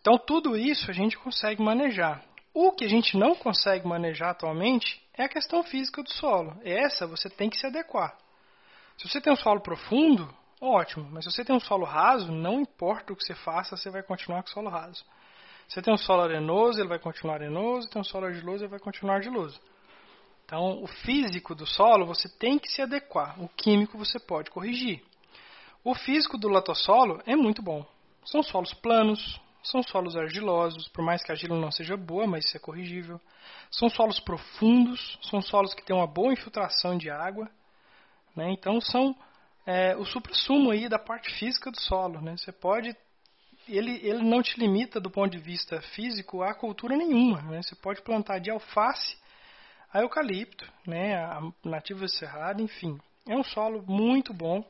Então 0.00 0.18
tudo 0.18 0.56
isso 0.56 0.90
a 0.90 0.94
gente 0.94 1.16
consegue 1.16 1.62
manejar. 1.62 2.22
O 2.52 2.72
que 2.72 2.84
a 2.84 2.88
gente 2.88 3.16
não 3.16 3.34
consegue 3.34 3.86
manejar 3.86 4.30
atualmente 4.30 5.02
é 5.14 5.24
a 5.24 5.28
questão 5.28 5.62
física 5.62 6.02
do 6.02 6.10
solo. 6.12 6.56
Essa 6.64 7.06
você 7.06 7.28
tem 7.28 7.50
que 7.50 7.58
se 7.58 7.66
adequar. 7.66 8.16
Se 8.96 9.08
você 9.08 9.20
tem 9.20 9.32
um 9.32 9.36
solo 9.36 9.60
profundo, 9.60 10.32
ótimo. 10.60 11.08
Mas 11.10 11.24
se 11.24 11.32
você 11.32 11.44
tem 11.44 11.54
um 11.54 11.60
solo 11.60 11.84
raso, 11.84 12.30
não 12.30 12.60
importa 12.60 13.12
o 13.12 13.16
que 13.16 13.24
você 13.24 13.34
faça, 13.34 13.76
você 13.76 13.90
vai 13.90 14.02
continuar 14.02 14.42
com 14.42 14.48
o 14.48 14.52
solo 14.52 14.68
raso. 14.68 15.04
Se 15.66 15.74
você 15.74 15.82
tem 15.82 15.94
um 15.94 15.98
solo 15.98 16.22
arenoso, 16.22 16.78
ele 16.78 16.88
vai 16.88 16.98
continuar 16.98 17.34
arenoso. 17.34 17.86
Se 17.86 17.90
tem 17.92 18.00
um 18.00 18.04
solo 18.04 18.26
argiloso, 18.26 18.64
ele 18.64 18.70
vai 18.70 18.78
continuar 18.78 19.16
argiloso. 19.16 19.60
Então, 20.54 20.84
o 20.84 20.86
físico 20.86 21.52
do 21.52 21.66
solo 21.66 22.06
você 22.06 22.28
tem 22.28 22.60
que 22.60 22.70
se 22.70 22.80
adequar, 22.80 23.42
o 23.42 23.48
químico 23.48 23.98
você 23.98 24.20
pode 24.20 24.52
corrigir. 24.52 25.02
O 25.82 25.96
físico 25.96 26.38
do 26.38 26.48
latossolo 26.48 27.20
é 27.26 27.34
muito 27.34 27.60
bom. 27.60 27.84
São 28.24 28.40
solos 28.40 28.72
planos, 28.72 29.40
são 29.64 29.82
solos 29.82 30.16
argilosos, 30.16 30.86
por 30.86 31.04
mais 31.04 31.24
que 31.24 31.32
a 31.32 31.34
argila 31.34 31.58
não 31.58 31.72
seja 31.72 31.96
boa, 31.96 32.24
mas 32.28 32.44
isso 32.44 32.56
é 32.56 32.60
corrigível. 32.60 33.20
São 33.68 33.90
solos 33.90 34.20
profundos, 34.20 35.18
são 35.22 35.42
solos 35.42 35.74
que 35.74 35.84
têm 35.84 35.96
uma 35.96 36.06
boa 36.06 36.32
infiltração 36.32 36.96
de 36.96 37.10
água. 37.10 37.50
Né? 38.36 38.52
Então, 38.52 38.80
são 38.80 39.12
é, 39.66 39.96
o 39.96 40.04
supra-sumo 40.04 40.70
aí 40.70 40.88
da 40.88 41.00
parte 41.00 41.34
física 41.34 41.68
do 41.68 41.80
solo. 41.80 42.20
Né? 42.20 42.36
Você 42.36 42.52
pode 42.52 42.96
ele, 43.66 43.98
ele 44.06 44.22
não 44.22 44.40
te 44.40 44.60
limita 44.60 45.00
do 45.00 45.10
ponto 45.10 45.32
de 45.32 45.38
vista 45.38 45.80
físico 45.80 46.44
a 46.44 46.54
cultura 46.54 46.96
nenhuma. 46.96 47.42
Né? 47.42 47.60
Você 47.60 47.74
pode 47.74 48.02
plantar 48.02 48.38
de 48.38 48.52
alface 48.52 49.16
a 49.94 50.00
eucalipto, 50.00 50.68
né, 50.84 51.16
a 51.16 51.40
nativa 51.64 52.08
cerrada, 52.08 52.60
enfim. 52.60 53.00
É 53.28 53.36
um 53.36 53.44
solo 53.44 53.82
muito 53.86 54.34
bom. 54.34 54.64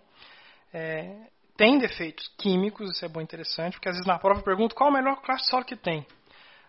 É, 0.73 1.29
tem 1.57 1.79
defeitos 1.79 2.29
químicos, 2.37 2.91
isso 2.91 3.05
é 3.07 3.09
bom 3.09 3.23
interessante, 3.23 3.75
porque 3.75 3.89
às 3.89 3.95
vezes 3.95 4.07
na 4.07 4.19
prova 4.19 4.41
eu 4.41 4.45
pergunto 4.45 4.75
qual 4.75 4.91
é 4.91 4.93
o 4.93 4.95
melhor 4.95 5.23
classe 5.23 5.45
de 5.45 5.51
solo 5.51 5.65
que 5.65 5.77
tem. 5.77 6.07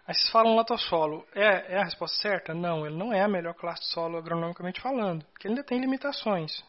Aí 0.07 0.13
vocês 0.13 0.29
falam 0.29 0.55
latossolo. 0.55 1.27
É, 1.35 1.73
é 1.73 1.79
a 1.79 1.83
resposta 1.83 2.15
certa? 2.21 2.53
Não, 2.53 2.85
ele 2.85 2.95
não 2.95 3.11
é 3.11 3.21
a 3.21 3.27
melhor 3.27 3.55
classe 3.55 3.81
de 3.81 3.87
solo 3.89 4.17
agronomicamente 4.17 4.79
falando, 4.79 5.25
porque 5.25 5.47
ele 5.47 5.55
ainda 5.55 5.63
tem 5.63 5.79
limitações, 5.79 6.63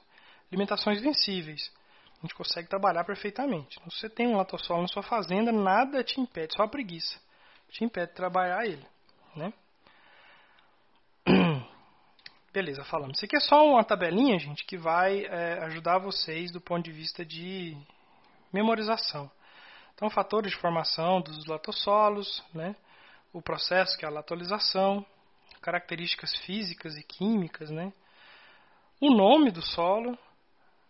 limitações 0.51 1.01
vencíveis. 1.01 1.71
A 2.19 2.23
gente 2.23 2.35
consegue 2.35 2.69
trabalhar 2.69 3.05
perfeitamente. 3.05 3.77
Então, 3.79 3.91
se 3.91 4.01
você 4.01 4.11
tem 4.11 4.27
um 4.27 4.37
latossolo 4.37 4.83
na 4.83 4.89
sua 4.89 5.03
fazenda, 5.03 5.53
nada 5.53 6.03
te 6.03 6.21
impede, 6.21 6.55
só 6.57 6.65
a 6.65 6.69
preguiça 6.69 7.21
te 7.71 7.85
impede 7.85 8.09
de 8.09 8.15
trabalhar 8.15 8.65
ele, 8.65 8.85
né? 9.37 9.53
Beleza, 12.57 12.83
falamos. 12.85 13.19
Isso 13.19 13.27
aqui 13.27 13.37
é 13.37 13.41
só 13.41 13.69
uma 13.69 13.85
tabelinha, 13.85 14.39
gente, 14.39 14.65
que 14.65 14.79
vai 14.79 15.27
é, 15.27 15.63
ajudar 15.65 15.99
vocês 15.99 16.51
do 16.51 16.59
ponto 16.59 16.83
de 16.83 16.91
vista 16.91 17.23
de 17.23 17.77
memorização. 18.51 19.31
Então, 19.95 20.09
fatores 20.09 20.53
de 20.53 20.57
formação 20.57 21.21
dos 21.21 21.45
latossolos, 21.45 22.43
né? 22.55 22.75
o 23.31 23.43
processo 23.43 23.95
que 23.99 24.07
é 24.07 24.09
a 24.09 24.11
latolização, 24.11 25.05
características 25.61 26.35
físicas 26.47 26.97
e 26.97 27.03
químicas, 27.03 27.69
né? 27.69 27.93
o 29.03 29.11
nome 29.11 29.51
do 29.51 29.61
solo 29.61 30.19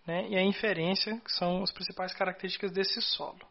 né? 0.06 0.28
e 0.28 0.36
a 0.36 0.42
inferência, 0.44 1.18
que 1.18 1.32
são 1.32 1.64
as 1.64 1.72
principais 1.72 2.14
características 2.14 2.70
desse 2.70 3.02
solo. 3.02 3.44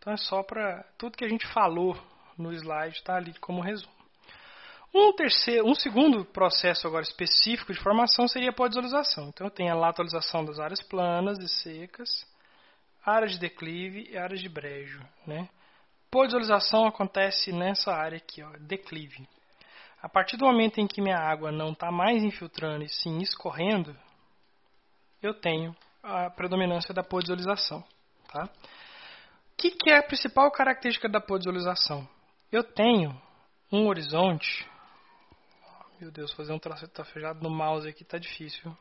Então, 0.00 0.12
é 0.12 0.16
só 0.16 0.42
para 0.42 0.82
tudo 0.98 1.16
que 1.16 1.24
a 1.24 1.28
gente 1.28 1.46
falou 1.52 1.96
no 2.36 2.52
slide, 2.52 2.96
está 2.96 3.14
ali 3.14 3.32
como 3.38 3.60
resumo. 3.60 4.01
Um, 4.94 5.12
terceiro, 5.14 5.66
um 5.66 5.74
segundo 5.74 6.24
processo 6.24 6.86
agora 6.86 7.02
específico 7.02 7.72
de 7.72 7.80
formação 7.80 8.28
seria 8.28 8.50
a 8.50 8.54
podisolização. 8.54 9.28
Então, 9.28 9.46
eu 9.46 9.50
tenho 9.50 9.72
a 9.72 9.76
latolização 9.76 10.44
das 10.44 10.58
áreas 10.58 10.82
planas 10.82 11.38
e 11.38 11.48
secas, 11.48 12.08
áreas 13.04 13.32
de 13.32 13.38
declive 13.38 14.08
e 14.10 14.18
áreas 14.18 14.40
de 14.40 14.48
brejo. 14.48 15.00
Né? 15.26 15.48
Podisolização 16.10 16.86
acontece 16.86 17.52
nessa 17.52 17.90
área 17.90 18.18
aqui, 18.18 18.42
ó, 18.42 18.50
declive. 18.60 19.26
A 20.02 20.08
partir 20.08 20.36
do 20.36 20.44
momento 20.44 20.78
em 20.78 20.86
que 20.86 21.00
minha 21.00 21.16
água 21.16 21.50
não 21.50 21.72
está 21.72 21.90
mais 21.90 22.22
infiltrando 22.22 22.84
e 22.84 22.88
sim 22.88 23.18
escorrendo, 23.18 23.96
eu 25.22 25.32
tenho 25.32 25.74
a 26.02 26.28
predominância 26.28 26.92
da 26.92 27.02
podisolização. 27.02 27.82
Tá? 28.30 28.44
O 28.44 29.56
que, 29.56 29.70
que 29.70 29.90
é 29.90 29.98
a 29.98 30.02
principal 30.02 30.50
característica 30.50 31.08
da 31.08 31.20
podisolização? 31.20 32.06
Eu 32.50 32.62
tenho 32.62 33.16
um 33.70 33.86
horizonte. 33.86 34.68
Meu 36.02 36.10
Deus, 36.10 36.32
fazer 36.32 36.52
um 36.52 36.58
traço 36.58 36.84
fechado 37.12 37.40
no 37.40 37.48
mouse 37.48 37.88
aqui 37.88 38.02
está 38.02 38.18
difícil. 38.18 38.76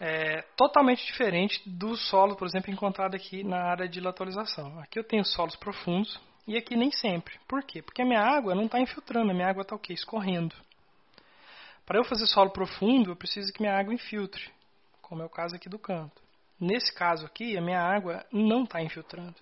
É 0.00 0.42
totalmente 0.56 1.06
diferente 1.06 1.62
do 1.70 1.96
solo, 1.96 2.34
por 2.34 2.48
exemplo, 2.48 2.72
encontrado 2.72 3.14
aqui 3.14 3.44
na 3.44 3.62
área 3.62 3.88
de 3.88 4.00
lateralização. 4.00 4.76
Aqui 4.80 4.98
eu 4.98 5.04
tenho 5.04 5.24
solos 5.24 5.54
profundos 5.54 6.20
e 6.48 6.56
aqui 6.56 6.74
nem 6.74 6.90
sempre. 6.90 7.38
Por 7.46 7.62
quê? 7.62 7.80
Porque 7.80 8.02
a 8.02 8.04
minha 8.04 8.20
água 8.20 8.56
não 8.56 8.64
está 8.64 8.80
infiltrando, 8.80 9.30
a 9.30 9.34
minha 9.34 9.48
água 9.48 9.62
está 9.62 9.76
o 9.76 9.78
quê? 9.78 9.92
Escorrendo. 9.92 10.52
Para 11.86 12.00
eu 12.00 12.04
fazer 12.04 12.26
solo 12.26 12.50
profundo, 12.50 13.12
eu 13.12 13.16
preciso 13.16 13.52
que 13.52 13.62
minha 13.62 13.78
água 13.78 13.94
infiltre, 13.94 14.50
como 15.00 15.22
é 15.22 15.26
o 15.26 15.30
caso 15.30 15.54
aqui 15.54 15.68
do 15.68 15.78
canto. 15.78 16.20
Nesse 16.58 16.92
caso 16.92 17.24
aqui, 17.24 17.56
a 17.56 17.60
minha 17.60 17.80
água 17.80 18.26
não 18.32 18.64
está 18.64 18.82
infiltrando. 18.82 19.36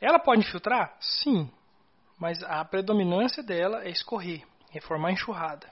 Ela 0.00 0.18
pode 0.18 0.40
infiltrar? 0.40 0.96
Sim, 1.00 1.50
mas 2.18 2.42
a 2.44 2.64
predominância 2.64 3.42
dela 3.42 3.84
é 3.84 3.90
escorrer, 3.90 4.42
é 4.74 4.80
formar 4.80 5.12
enxurrada. 5.12 5.70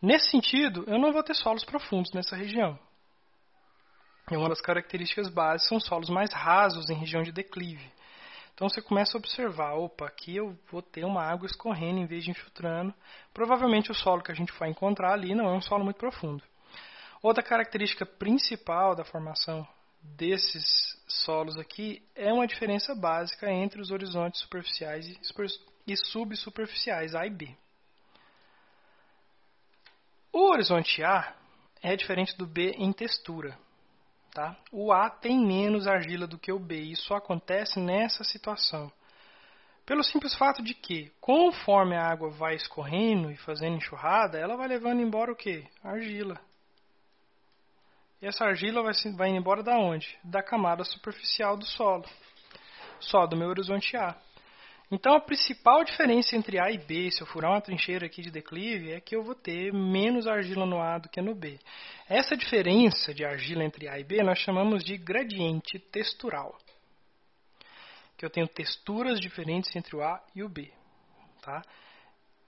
Nesse 0.00 0.30
sentido, 0.30 0.84
eu 0.86 0.98
não 0.98 1.12
vou 1.12 1.22
ter 1.22 1.34
solos 1.34 1.64
profundos 1.64 2.12
nessa 2.12 2.36
região. 2.36 2.78
E 4.30 4.36
uma 4.36 4.48
das 4.48 4.60
características 4.60 5.28
básicas 5.28 5.68
são 5.68 5.80
solos 5.80 6.10
mais 6.10 6.32
rasos 6.32 6.90
em 6.90 6.94
região 6.94 7.22
de 7.22 7.32
declive. 7.32 7.90
Então 8.54 8.68
você 8.68 8.82
começa 8.82 9.16
a 9.16 9.20
observar, 9.20 9.74
opa, 9.74 10.06
aqui 10.06 10.36
eu 10.36 10.56
vou 10.70 10.82
ter 10.82 11.04
uma 11.04 11.22
água 11.22 11.46
escorrendo 11.46 12.00
em 12.00 12.06
vez 12.06 12.24
de 12.24 12.30
infiltrando. 12.30 12.92
Provavelmente 13.32 13.90
o 13.90 13.94
solo 13.94 14.22
que 14.22 14.32
a 14.32 14.34
gente 14.34 14.52
vai 14.58 14.68
encontrar 14.68 15.12
ali 15.12 15.34
não 15.34 15.48
é 15.48 15.52
um 15.52 15.62
solo 15.62 15.84
muito 15.84 15.96
profundo. 15.96 16.42
Outra 17.22 17.42
característica 17.42 18.04
principal 18.04 18.94
da 18.94 19.04
formação 19.04 19.66
desses 20.02 20.64
solos 21.06 21.56
aqui 21.56 22.02
é 22.14 22.32
uma 22.32 22.46
diferença 22.46 22.94
básica 22.94 23.50
entre 23.50 23.80
os 23.80 23.90
horizontes 23.90 24.40
superficiais 24.40 25.06
e 25.86 25.96
subsuperficiais 25.96 27.14
A 27.14 27.26
e 27.26 27.30
B. 27.30 27.56
O 30.38 30.52
horizonte 30.52 31.02
A 31.02 31.34
é 31.82 31.96
diferente 31.96 32.38
do 32.38 32.46
B 32.46 32.70
em 32.78 32.92
textura. 32.92 33.58
Tá? 34.32 34.56
O 34.70 34.92
A 34.92 35.10
tem 35.10 35.36
menos 35.36 35.88
argila 35.88 36.28
do 36.28 36.38
que 36.38 36.52
o 36.52 36.60
B, 36.60 36.80
e 36.80 36.92
isso 36.92 37.12
acontece 37.12 37.80
nessa 37.80 38.22
situação. 38.22 38.88
Pelo 39.84 40.04
simples 40.04 40.36
fato 40.36 40.62
de 40.62 40.74
que, 40.74 41.10
conforme 41.20 41.96
a 41.96 42.06
água 42.06 42.30
vai 42.30 42.54
escorrendo 42.54 43.32
e 43.32 43.36
fazendo 43.38 43.78
enxurrada, 43.78 44.38
ela 44.38 44.56
vai 44.56 44.68
levando 44.68 45.00
embora 45.00 45.32
o 45.32 45.36
que? 45.36 45.66
Argila. 45.82 46.40
E 48.22 48.26
essa 48.28 48.44
argila 48.44 48.80
vai, 48.80 48.92
vai 49.16 49.30
indo 49.30 49.38
embora 49.38 49.60
da 49.60 49.76
onde? 49.76 50.16
Da 50.22 50.40
camada 50.40 50.84
superficial 50.84 51.56
do 51.56 51.66
solo. 51.66 52.04
Só 53.00 53.26
do 53.26 53.36
meu 53.36 53.48
horizonte 53.48 53.96
A. 53.96 54.14
Então 54.90 55.14
a 55.14 55.20
principal 55.20 55.84
diferença 55.84 56.34
entre 56.34 56.58
A 56.58 56.70
e 56.70 56.78
B, 56.78 57.10
se 57.10 57.20
eu 57.20 57.26
furar 57.26 57.50
uma 57.50 57.60
trincheira 57.60 58.06
aqui 58.06 58.22
de 58.22 58.30
declive, 58.30 58.92
é 58.92 59.00
que 59.00 59.14
eu 59.14 59.22
vou 59.22 59.34
ter 59.34 59.72
menos 59.72 60.26
argila 60.26 60.64
no 60.64 60.80
A 60.80 60.98
do 60.98 61.10
que 61.10 61.20
no 61.20 61.34
B. 61.34 61.58
Essa 62.08 62.34
diferença 62.34 63.12
de 63.12 63.22
argila 63.22 63.64
entre 63.64 63.86
A 63.86 63.98
e 63.98 64.04
B 64.04 64.22
nós 64.22 64.38
chamamos 64.38 64.82
de 64.82 64.96
gradiente 64.96 65.78
textural. 65.78 66.56
Que 68.16 68.24
eu 68.24 68.30
tenho 68.30 68.48
texturas 68.48 69.20
diferentes 69.20 69.74
entre 69.76 69.94
o 69.94 70.02
A 70.02 70.24
e 70.34 70.42
o 70.42 70.48
B. 70.48 70.72
Tá? 71.42 71.62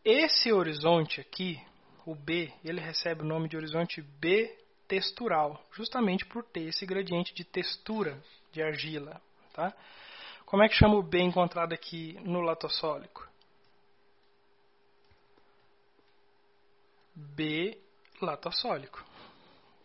Esse 0.03 0.51
horizonte 0.51 1.21
aqui, 1.21 1.61
o 2.07 2.15
B, 2.15 2.51
ele 2.65 2.81
recebe 2.81 3.21
o 3.21 3.27
nome 3.27 3.49
de 3.49 3.57
horizonte 3.57 4.01
B 4.01 4.57
textural, 4.89 5.63
justamente 5.73 6.25
por 6.25 6.43
ter 6.43 6.63
esse 6.63 6.87
gradiente 6.87 7.35
de 7.35 7.45
textura 7.45 8.19
de 8.51 8.63
argila. 8.63 9.21
Tá? 9.53 9.75
Como 10.51 10.65
é 10.65 10.69
que 10.69 10.75
chama 10.75 10.97
o 10.97 11.03
B 11.03 11.23
encontrado 11.23 11.73
aqui 11.73 12.19
no 12.25 12.41
latossólico? 12.41 13.25
B 17.15 17.81
latossólico. 18.21 19.01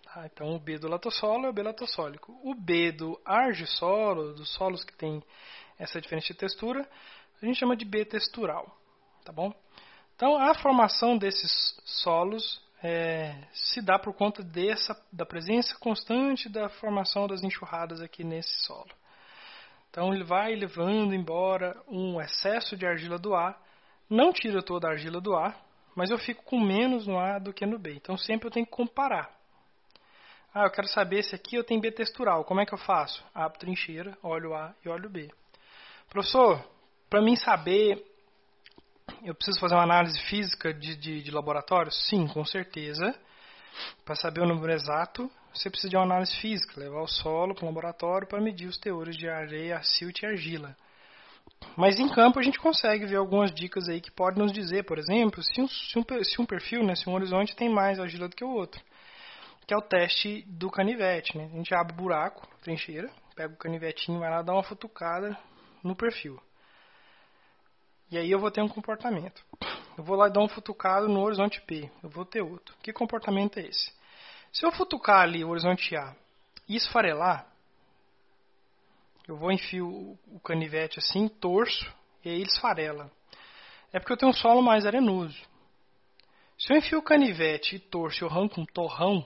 Tá? 0.04 0.26
Então, 0.26 0.56
o 0.56 0.60
B 0.60 0.80
do 0.80 0.88
latossolo 0.88 1.46
é 1.46 1.50
o 1.52 1.54
B 1.54 1.62
latossólico. 1.62 2.36
O 2.44 2.56
B 2.56 2.92
do 2.92 3.22
argissolo, 3.24 4.34
dos 4.34 4.52
solos 4.56 4.84
que 4.84 4.96
tem 4.96 5.24
essa 5.78 6.02
diferença 6.02 6.34
de 6.34 6.40
textura, 6.40 6.90
a 7.40 7.46
gente 7.46 7.60
chama 7.60 7.78
de 7.78 7.86
B 7.86 8.04
textural. 8.04 8.76
Tá 9.24 9.32
bom? 9.32 9.54
Então, 10.16 10.36
a 10.36 10.56
formação 10.56 11.16
desses 11.16 11.80
solos 11.86 12.60
é, 12.82 13.36
se 13.54 13.84
dá 13.84 14.00
por 14.00 14.16
conta 14.16 14.42
dessa, 14.42 15.00
da 15.14 15.28
presença 15.28 15.78
constante 15.78 16.50
da 16.50 16.70
formação 16.70 17.28
das 17.28 17.44
enxurradas 17.44 18.02
aqui 18.02 18.24
nesse 18.24 18.66
solo. 18.66 18.90
Então 19.96 20.14
ele 20.14 20.26
vai 20.26 20.54
levando 20.54 21.16
embora 21.16 21.82
um 21.88 22.20
excesso 22.20 22.76
de 22.76 22.86
argila 22.86 23.18
do 23.18 23.34
A, 23.34 23.58
não 24.10 24.34
tira 24.34 24.62
toda 24.62 24.90
a 24.90 24.92
argila 24.92 25.22
do 25.22 25.34
A, 25.34 25.56
mas 25.96 26.12
eu 26.12 26.18
fico 26.18 26.44
com 26.44 26.60
menos 26.60 27.08
no 27.08 27.18
A 27.18 27.40
do 27.40 27.54
que 27.54 27.66
no 27.66 27.80
B. 27.80 27.94
Então 27.94 28.18
sempre 28.18 28.46
eu 28.46 28.52
tenho 28.52 28.66
que 28.66 28.74
comparar. 28.74 29.32
Ah, 30.54 30.64
eu 30.66 30.70
quero 30.70 30.90
saber 30.90 31.24
se 31.24 31.34
aqui 31.34 31.56
eu 31.56 31.64
tenho 31.64 31.80
B 31.80 31.94
textural. 31.94 32.44
Como 32.44 32.60
é 32.60 32.66
que 32.66 32.74
eu 32.74 32.78
faço? 32.78 33.24
Abro 33.34 33.58
trincheira, 33.58 34.18
olho 34.22 34.50
o 34.50 34.54
A 34.54 34.76
e 34.84 34.90
olho 34.90 35.06
o 35.06 35.10
B. 35.10 35.32
Professor, 36.10 36.62
para 37.10 37.22
mim 37.22 37.38
saber, 37.38 38.06
eu 39.24 39.34
preciso 39.34 39.62
fazer 39.62 39.76
uma 39.76 39.84
análise 39.84 40.20
física 40.24 40.74
de, 40.74 40.98
de, 40.98 41.24
de 41.24 41.32
laboratório? 41.32 41.90
Sim, 41.90 42.28
com 42.28 42.44
certeza. 42.44 43.18
Para 44.04 44.16
saber 44.16 44.42
o 44.42 44.48
número 44.48 44.72
exato, 44.72 45.30
você 45.54 45.70
precisa 45.70 45.90
de 45.90 45.96
uma 45.96 46.04
análise 46.04 46.36
física, 46.38 46.80
levar 46.80 47.02
o 47.02 47.08
solo 47.08 47.56
para 47.56 47.64
o 47.64 47.68
laboratório 47.68 48.28
para 48.28 48.42
medir 48.42 48.68
os 48.68 48.78
teores 48.78 49.16
de 49.16 49.28
areia, 49.30 49.82
silt 49.84 50.22
e 50.22 50.26
argila. 50.26 50.76
Mas 51.78 52.00
em 52.00 52.10
campo 52.10 52.40
a 52.40 52.44
gente 52.44 52.60
consegue 52.60 53.06
ver 53.06 53.18
algumas 53.18 53.54
dicas 53.54 53.88
aí 53.88 54.02
que 54.02 54.12
podem 54.12 54.44
nos 54.44 54.52
dizer, 54.52 54.84
por 54.84 54.98
exemplo, 54.98 55.42
se 55.44 55.62
um, 55.62 55.68
se 55.68 56.00
um, 56.00 56.24
se 56.24 56.42
um 56.42 56.46
perfil, 56.46 56.84
né, 56.84 56.96
se 56.96 57.10
um 57.10 57.14
horizonte 57.14 57.56
tem 57.56 57.70
mais 57.70 58.00
argila 58.00 58.28
do 58.28 58.36
que 58.36 58.44
o 58.44 58.50
outro. 58.50 58.82
Que 59.68 59.74
é 59.74 59.78
o 59.78 59.82
teste 59.82 60.44
do 60.48 60.70
canivete. 60.70 61.38
Né? 61.38 61.50
A 61.52 61.58
gente 61.58 61.74
abre 61.74 61.94
o 61.94 61.96
buraco, 61.96 62.48
trincheira, 62.62 63.10
pega 63.36 63.54
o 63.54 63.58
canivetinho, 63.58 64.20
vai 64.20 64.30
lá 64.30 64.42
dar 64.42 64.54
uma 64.54 64.64
futucada 64.64 65.38
no 65.84 65.96
perfil. 65.96 66.40
E 68.12 68.18
aí 68.18 68.30
eu 68.30 68.40
vou 68.40 68.52
ter 68.52 68.62
um 68.62 68.70
comportamento. 68.70 69.44
Eu 69.98 70.04
vou 70.04 70.16
lá 70.16 70.28
dar 70.28 70.42
um 70.42 70.48
futucado 70.48 71.08
no 71.08 71.22
horizonte 71.22 71.62
P. 71.62 71.90
Eu 72.04 72.10
vou 72.10 72.26
ter 72.26 72.42
outro. 72.42 72.76
Que 72.82 72.92
comportamento 72.92 73.58
é 73.60 73.68
esse? 73.68 73.94
Se 74.52 74.66
eu 74.66 74.72
futucar 74.72 75.22
ali 75.22 75.44
o 75.44 75.50
horizonte 75.50 75.96
A 75.96 76.16
e 76.68 76.76
esfarelar, 76.76 77.48
eu 79.28 79.38
vou 79.38 79.52
enfio 79.52 80.18
o 80.28 80.40
canivete 80.40 81.00
assim, 81.00 81.28
torço, 81.28 81.86
e 82.24 82.30
aí 82.30 82.36
ele 82.36 82.48
esfarela. 82.48 83.12
É 83.92 84.00
porque 84.00 84.14
eu 84.14 84.18
tenho 84.18 84.32
um 84.32 84.36
solo 84.36 84.62
mais 84.62 84.86
arenoso. 84.86 85.38
Se 86.58 86.72
eu 86.72 86.78
enfio 86.78 87.00
o 87.00 87.04
canivete 87.04 87.76
e 87.76 87.80
torço 87.80 88.24
e 88.24 88.24
eu 88.24 88.30
arranco 88.30 88.62
um 88.62 88.66
torrão, 88.66 89.26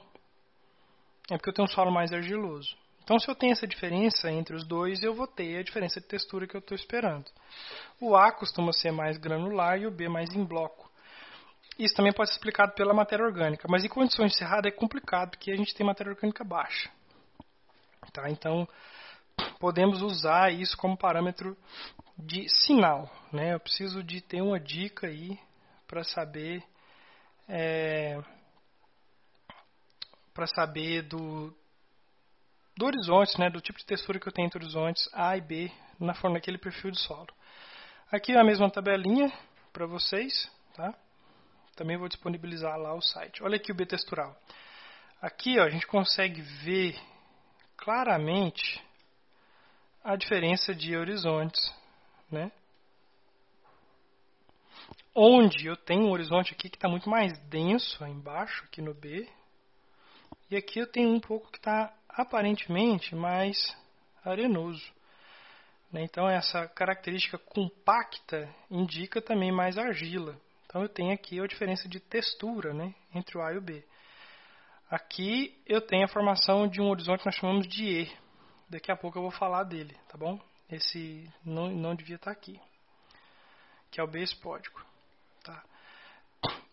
é 1.29 1.37
porque 1.37 1.49
eu 1.49 1.53
tenho 1.53 1.67
um 1.67 1.71
solo 1.71 1.91
mais 1.91 2.11
argiloso. 2.11 2.75
Então, 3.03 3.17
se 3.17 3.27
eu 3.27 3.35
tenho 3.35 3.51
essa 3.51 3.67
diferença 3.67 4.31
entre 4.31 4.55
os 4.55 4.63
dois, 4.63 5.01
eu 5.01 5.15
vou 5.15 5.25
ter 5.25 5.57
a 5.57 5.63
diferença 5.63 5.99
de 5.99 6.07
textura 6.07 6.45
que 6.45 6.55
eu 6.55 6.59
estou 6.59 6.75
esperando. 6.75 7.25
O 7.99 8.15
A 8.15 8.31
costuma 8.31 8.71
ser 8.71 8.91
mais 8.91 9.17
granular 9.17 9.79
e 9.79 9.85
o 9.85 9.91
B 9.91 10.07
mais 10.07 10.33
em 10.33 10.43
bloco. 10.43 10.89
Isso 11.77 11.95
também 11.95 12.13
pode 12.13 12.29
ser 12.29 12.35
explicado 12.35 12.73
pela 12.73 12.93
matéria 12.93 13.25
orgânica, 13.25 13.67
mas 13.69 13.83
em 13.83 13.89
condições 13.89 14.31
de 14.31 14.37
cerrado 14.37 14.67
é 14.67 14.71
complicado 14.71 15.31
porque 15.31 15.51
a 15.51 15.55
gente 15.55 15.73
tem 15.73 15.85
matéria 15.85 16.11
orgânica 16.11 16.43
baixa. 16.43 16.89
Tá? 18.11 18.29
Então, 18.29 18.67
podemos 19.59 20.01
usar 20.01 20.51
isso 20.51 20.75
como 20.77 20.97
parâmetro 20.97 21.57
de 22.17 22.47
sinal. 22.49 23.09
Né? 23.31 23.53
Eu 23.53 23.59
preciso 23.59 24.03
de 24.03 24.21
ter 24.21 24.41
uma 24.41 24.59
dica 24.59 25.07
aí 25.07 25.39
para 25.87 26.03
saber 26.03 26.63
é, 27.47 28.21
para 30.33 30.47
saber 30.47 31.01
do, 31.01 31.53
do 32.77 32.85
horizonte, 32.85 33.37
né, 33.39 33.49
do 33.49 33.59
tipo 33.59 33.77
de 33.79 33.85
textura 33.85 34.19
que 34.19 34.27
eu 34.27 34.31
tenho 34.31 34.45
entre 34.45 34.63
horizontes 34.63 35.03
A 35.11 35.35
e 35.35 35.41
B 35.41 35.71
na 35.99 36.13
forma 36.13 36.35
daquele 36.35 36.57
perfil 36.57 36.91
de 36.91 36.99
solo. 36.99 37.27
Aqui 38.11 38.31
é 38.31 38.39
a 38.39 38.43
mesma 38.43 38.71
tabelinha 38.71 39.31
para 39.71 39.85
vocês, 39.85 40.51
tá? 40.73 40.95
Também 41.75 41.95
vou 41.95 42.07
disponibilizar 42.07 42.75
lá 42.75 42.95
o 42.95 43.01
site. 43.03 43.43
Olha 43.43 43.57
aqui 43.57 43.71
o 43.71 43.75
B-textural. 43.75 44.35
Aqui 45.21 45.59
ó, 45.59 45.63
a 45.63 45.69
gente 45.69 45.85
consegue 45.85 46.41
ver 46.41 46.99
claramente 47.77 48.83
a 50.03 50.15
diferença 50.15 50.73
de 50.73 50.97
horizontes. 50.97 51.61
Né? 52.31 52.51
Onde 55.13 55.67
eu 55.67 55.77
tenho 55.77 56.05
um 56.05 56.11
horizonte 56.11 56.53
aqui 56.53 56.67
que 56.67 56.77
está 56.77 56.89
muito 56.89 57.07
mais 57.07 57.37
denso, 57.41 58.03
embaixo, 58.07 58.63
aqui 58.63 58.81
no 58.81 58.95
B. 58.95 59.29
E 60.49 60.55
aqui 60.57 60.79
eu 60.79 60.87
tenho 60.87 61.09
um 61.09 61.19
pouco 61.19 61.51
que 61.51 61.59
está 61.59 61.93
aparentemente 62.09 63.13
mais 63.13 63.77
arenoso. 64.25 64.98
Né? 65.91 66.03
Então, 66.03 66.29
essa 66.29 66.67
característica 66.67 67.37
compacta 67.37 68.47
indica 68.69 69.21
também 69.21 69.51
mais 69.51 69.77
argila. 69.77 70.39
Então, 70.65 70.81
eu 70.83 70.89
tenho 70.89 71.13
aqui 71.13 71.39
a 71.39 71.47
diferença 71.47 71.87
de 71.87 71.99
textura 71.99 72.73
né, 72.73 72.93
entre 73.13 73.37
o 73.37 73.41
A 73.41 73.53
e 73.53 73.57
o 73.57 73.61
B. 73.61 73.83
Aqui 74.89 75.55
eu 75.67 75.81
tenho 75.81 76.05
a 76.05 76.07
formação 76.07 76.67
de 76.67 76.81
um 76.81 76.89
horizonte 76.89 77.19
que 77.19 77.25
nós 77.27 77.35
chamamos 77.35 77.67
de 77.67 77.83
E. 77.83 78.17
Daqui 78.67 78.91
a 78.91 78.95
pouco 78.95 79.17
eu 79.17 79.23
vou 79.23 79.31
falar 79.31 79.63
dele, 79.63 79.95
tá 80.07 80.17
bom? 80.17 80.39
Esse 80.69 81.27
não, 81.43 81.69
não 81.69 81.95
devia 81.95 82.15
estar 82.15 82.31
aqui, 82.31 82.59
que 83.89 83.99
é 83.99 84.03
o 84.03 84.07
B 84.07 84.21
espódico. 84.21 84.83
Tá? 85.43 85.63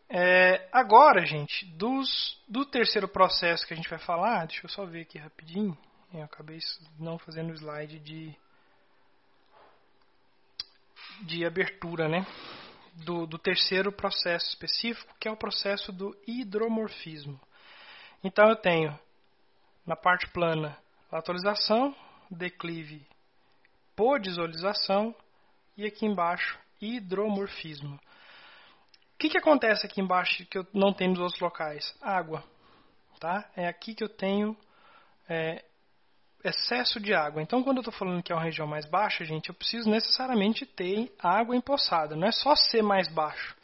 É, 0.08 0.68
agora, 0.72 1.24
gente, 1.24 1.64
dos, 1.74 2.38
do 2.46 2.64
terceiro 2.64 3.08
processo 3.08 3.66
que 3.66 3.72
a 3.72 3.76
gente 3.76 3.88
vai 3.88 3.98
falar, 3.98 4.46
deixa 4.46 4.64
eu 4.64 4.70
só 4.70 4.84
ver 4.84 5.02
aqui 5.02 5.18
rapidinho. 5.18 5.76
Eu 6.12 6.22
acabei 6.22 6.58
não 6.98 7.18
fazendo 7.18 7.50
o 7.50 7.54
slide 7.54 7.98
de, 7.98 8.34
de 11.22 11.44
abertura, 11.44 12.08
né? 12.08 12.26
Do, 13.04 13.26
do 13.26 13.38
terceiro 13.38 13.92
processo 13.92 14.48
específico, 14.48 15.14
que 15.20 15.28
é 15.28 15.30
o 15.30 15.36
processo 15.36 15.92
do 15.92 16.16
hidromorfismo. 16.26 17.38
Então 18.24 18.48
eu 18.48 18.56
tenho 18.56 18.98
na 19.86 19.94
parte 19.94 20.28
plana 20.30 20.76
lateralização, 21.12 21.94
declive 22.30 23.06
podisolização 23.94 25.14
e 25.76 25.86
aqui 25.86 26.04
embaixo 26.04 26.58
hidromorfismo. 26.80 27.96
O 27.96 29.18
que, 29.18 29.30
que 29.30 29.38
acontece 29.38 29.86
aqui 29.86 30.00
embaixo 30.00 30.44
que 30.46 30.58
eu 30.58 30.66
não 30.74 30.92
tenho 30.92 31.12
nos 31.12 31.20
outros 31.20 31.40
locais? 31.40 31.96
Água. 32.02 32.44
Tá? 33.18 33.50
É 33.56 33.66
aqui 33.66 33.94
que 33.94 34.04
eu 34.04 34.08
tenho 34.10 34.54
é, 35.26 35.64
excesso 36.46 37.00
de 37.00 37.14
água. 37.14 37.42
Então, 37.42 37.62
quando 37.62 37.78
eu 37.78 37.80
estou 37.80 37.92
falando 37.92 38.22
que 38.22 38.32
é 38.32 38.34
uma 38.34 38.44
região 38.44 38.66
mais 38.66 38.86
baixa, 38.86 39.24
gente, 39.24 39.48
eu 39.48 39.54
preciso 39.54 39.90
necessariamente 39.90 40.64
ter 40.64 41.12
água 41.18 41.56
empoçada. 41.56 42.16
Não 42.16 42.26
é 42.26 42.32
só 42.32 42.54
ser 42.54 42.82
mais 42.82 43.08
baixo. 43.08 43.56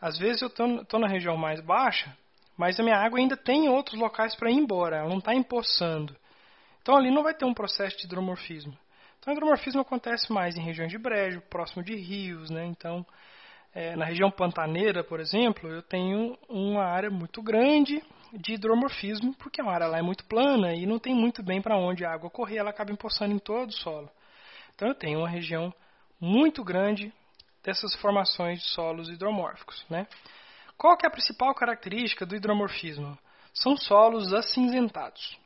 Às 0.00 0.18
vezes 0.18 0.42
eu 0.42 0.48
estou 0.48 1.00
na 1.00 1.08
região 1.08 1.36
mais 1.36 1.60
baixa, 1.60 2.14
mas 2.56 2.78
a 2.78 2.82
minha 2.82 2.96
água 2.96 3.18
ainda 3.18 3.36
tem 3.36 3.68
outros 3.68 3.98
locais 3.98 4.34
para 4.34 4.50
ir 4.50 4.54
embora. 4.54 4.98
Ela 4.98 5.08
não 5.08 5.18
está 5.18 5.34
empoçando. 5.34 6.14
Então 6.82 6.96
ali 6.96 7.10
não 7.10 7.22
vai 7.22 7.34
ter 7.34 7.46
um 7.46 7.54
processo 7.54 7.96
de 7.96 8.04
hidromorfismo. 8.04 8.76
Então 9.18 9.32
hidromorfismo 9.32 9.80
acontece 9.80 10.30
mais 10.30 10.56
em 10.56 10.60
regiões 10.60 10.90
de 10.90 10.98
brejo, 10.98 11.40
próximo 11.48 11.82
de 11.82 11.94
rios, 11.94 12.50
né? 12.50 12.66
Então 12.66 13.06
é, 13.74 13.96
na 13.96 14.04
região 14.04 14.30
pantaneira, 14.30 15.02
por 15.02 15.18
exemplo, 15.18 15.68
eu 15.68 15.82
tenho 15.82 16.38
uma 16.48 16.84
área 16.84 17.10
muito 17.10 17.42
grande 17.42 18.00
de 18.32 18.54
hidromorfismo, 18.54 19.34
porque 19.34 19.60
a 19.60 19.68
área 19.68 19.88
lá 19.88 19.98
é 19.98 20.02
muito 20.02 20.24
plana 20.26 20.72
e 20.74 20.86
não 20.86 20.98
tem 20.98 21.14
muito 21.14 21.42
bem 21.42 21.60
para 21.60 21.76
onde 21.76 22.04
a 22.04 22.12
água 22.12 22.30
correr, 22.30 22.58
ela 22.58 22.70
acaba 22.70 22.92
empoçando 22.92 23.34
em 23.34 23.38
todo 23.38 23.70
o 23.70 23.72
solo. 23.72 24.08
Então 24.74 24.88
eu 24.88 24.94
tenho 24.94 25.18
uma 25.20 25.28
região 25.28 25.74
muito 26.20 26.62
grande 26.62 27.12
dessas 27.64 27.94
formações 27.96 28.60
de 28.60 28.68
solos 28.68 29.08
hidromórficos, 29.08 29.84
né? 29.90 30.06
Qual 30.76 30.96
que 30.96 31.06
é 31.06 31.08
a 31.08 31.12
principal 31.12 31.54
característica 31.54 32.26
do 32.26 32.36
hidromorfismo? 32.36 33.18
São 33.52 33.76
solos 33.76 34.32
acinzentados. 34.32 35.38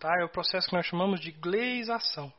Tá? 0.00 0.12
É 0.20 0.24
o 0.24 0.28
processo 0.28 0.68
que 0.68 0.76
nós 0.76 0.86
chamamos 0.86 1.20
de 1.20 1.30
gleisação. 1.30 2.32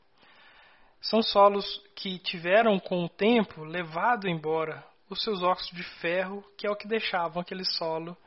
São 1.02 1.22
solos 1.22 1.82
que 1.96 2.20
tiveram, 2.20 2.78
com 2.80 3.06
o 3.06 3.10
tempo, 3.10 3.64
levado 3.64 4.28
embora 4.28 4.84
os 5.10 5.24
seus 5.24 5.42
óxidos 5.44 5.86
de 5.86 5.92
ferro, 6.00 6.44
que 6.58 6.66
é 6.68 6.70
o 6.70 6.76
que 6.76 6.88
deixavam 6.88 7.42
aquele 7.42 7.66
solo 7.66 8.18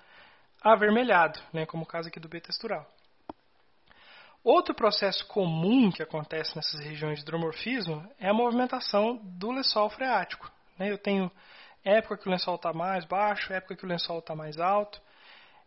avermelhado, 0.62 1.38
né, 1.52 1.66
como 1.66 1.84
o 1.84 1.86
caso 1.86 2.08
aqui 2.08 2.20
do 2.20 2.28
B 2.28 2.40
textural. 2.40 2.86
Outro 4.42 4.74
processo 4.74 5.26
comum 5.26 5.90
que 5.90 6.02
acontece 6.02 6.56
nessas 6.56 6.80
regiões 6.80 7.18
de 7.18 7.22
hidromorfismo 7.22 8.08
é 8.18 8.28
a 8.28 8.34
movimentação 8.34 9.16
do 9.22 9.50
lençol 9.50 9.90
freático. 9.90 10.50
Né? 10.78 10.90
Eu 10.90 10.98
tenho 10.98 11.30
época 11.84 12.16
que 12.16 12.28
o 12.28 12.30
lençol 12.30 12.54
está 12.54 12.72
mais 12.72 13.04
baixo, 13.04 13.52
época 13.52 13.76
que 13.76 13.84
o 13.84 13.88
lençol 13.88 14.20
está 14.20 14.34
mais 14.34 14.58
alto. 14.58 15.00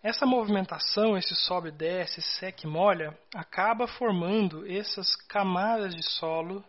Essa 0.01 0.25
movimentação, 0.25 1.15
esse 1.15 1.35
sobe 1.35 1.69
e 1.69 1.71
desce, 1.71 2.21
seca 2.21 2.65
e 2.65 2.69
molha, 2.69 3.15
acaba 3.35 3.87
formando 3.87 4.65
essas 4.65 5.15
camadas 5.27 5.93
de 5.93 6.03
solo 6.03 6.63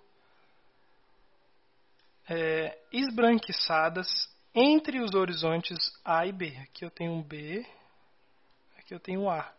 é, 2.28 2.78
esbranquiçadas 2.92 4.06
entre 4.54 5.00
os 5.00 5.14
horizontes 5.14 5.78
A 6.04 6.26
e 6.26 6.32
B. 6.32 6.56
Aqui 6.62 6.84
eu 6.84 6.90
tenho 6.90 7.12
um 7.12 7.22
B, 7.22 7.66
aqui 8.78 8.94
eu 8.94 9.00
tenho 9.00 9.22
um 9.22 9.30
A. 9.30 9.52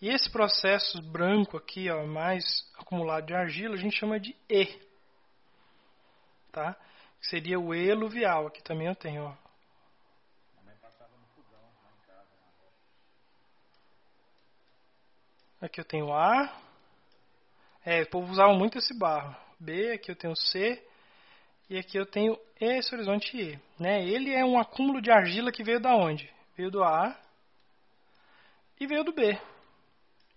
E 0.00 0.08
esse 0.08 0.30
processo 0.30 1.02
branco 1.02 1.56
aqui, 1.56 1.90
ó, 1.90 2.06
mais 2.06 2.44
acumulado 2.78 3.26
de 3.26 3.34
argila, 3.34 3.74
a 3.74 3.78
gente 3.78 3.96
chama 3.96 4.20
de 4.20 4.36
E. 4.48 4.66
Tá? 6.52 6.76
Seria 7.20 7.58
o 7.58 7.74
E 7.74 7.88
eluvial. 7.88 8.46
Aqui 8.46 8.62
também 8.62 8.86
eu 8.86 8.94
tenho, 8.94 9.24
ó. 9.24 9.48
Aqui 15.60 15.80
eu 15.80 15.84
tenho 15.84 16.12
A. 16.14 16.56
É, 17.84 18.02
o 18.02 18.10
povo 18.10 18.30
usava 18.30 18.54
muito 18.54 18.78
esse 18.78 18.96
barro. 18.96 19.34
B, 19.58 19.92
aqui 19.92 20.12
eu 20.12 20.16
tenho 20.16 20.36
C. 20.36 20.80
E 21.70 21.78
aqui 21.78 21.98
eu 21.98 22.06
tenho 22.06 22.38
esse 22.58 22.94
horizonte 22.94 23.36
E. 23.36 23.58
Né? 23.78 24.06
Ele 24.06 24.32
é 24.32 24.44
um 24.44 24.58
acúmulo 24.58 25.02
de 25.02 25.10
argila 25.10 25.52
que 25.52 25.62
veio 25.62 25.80
da 25.80 25.94
onde? 25.94 26.30
Veio 26.56 26.70
do 26.70 26.82
A 26.82 27.16
e 28.80 28.86
veio 28.86 29.04
do 29.04 29.12
B. 29.12 29.38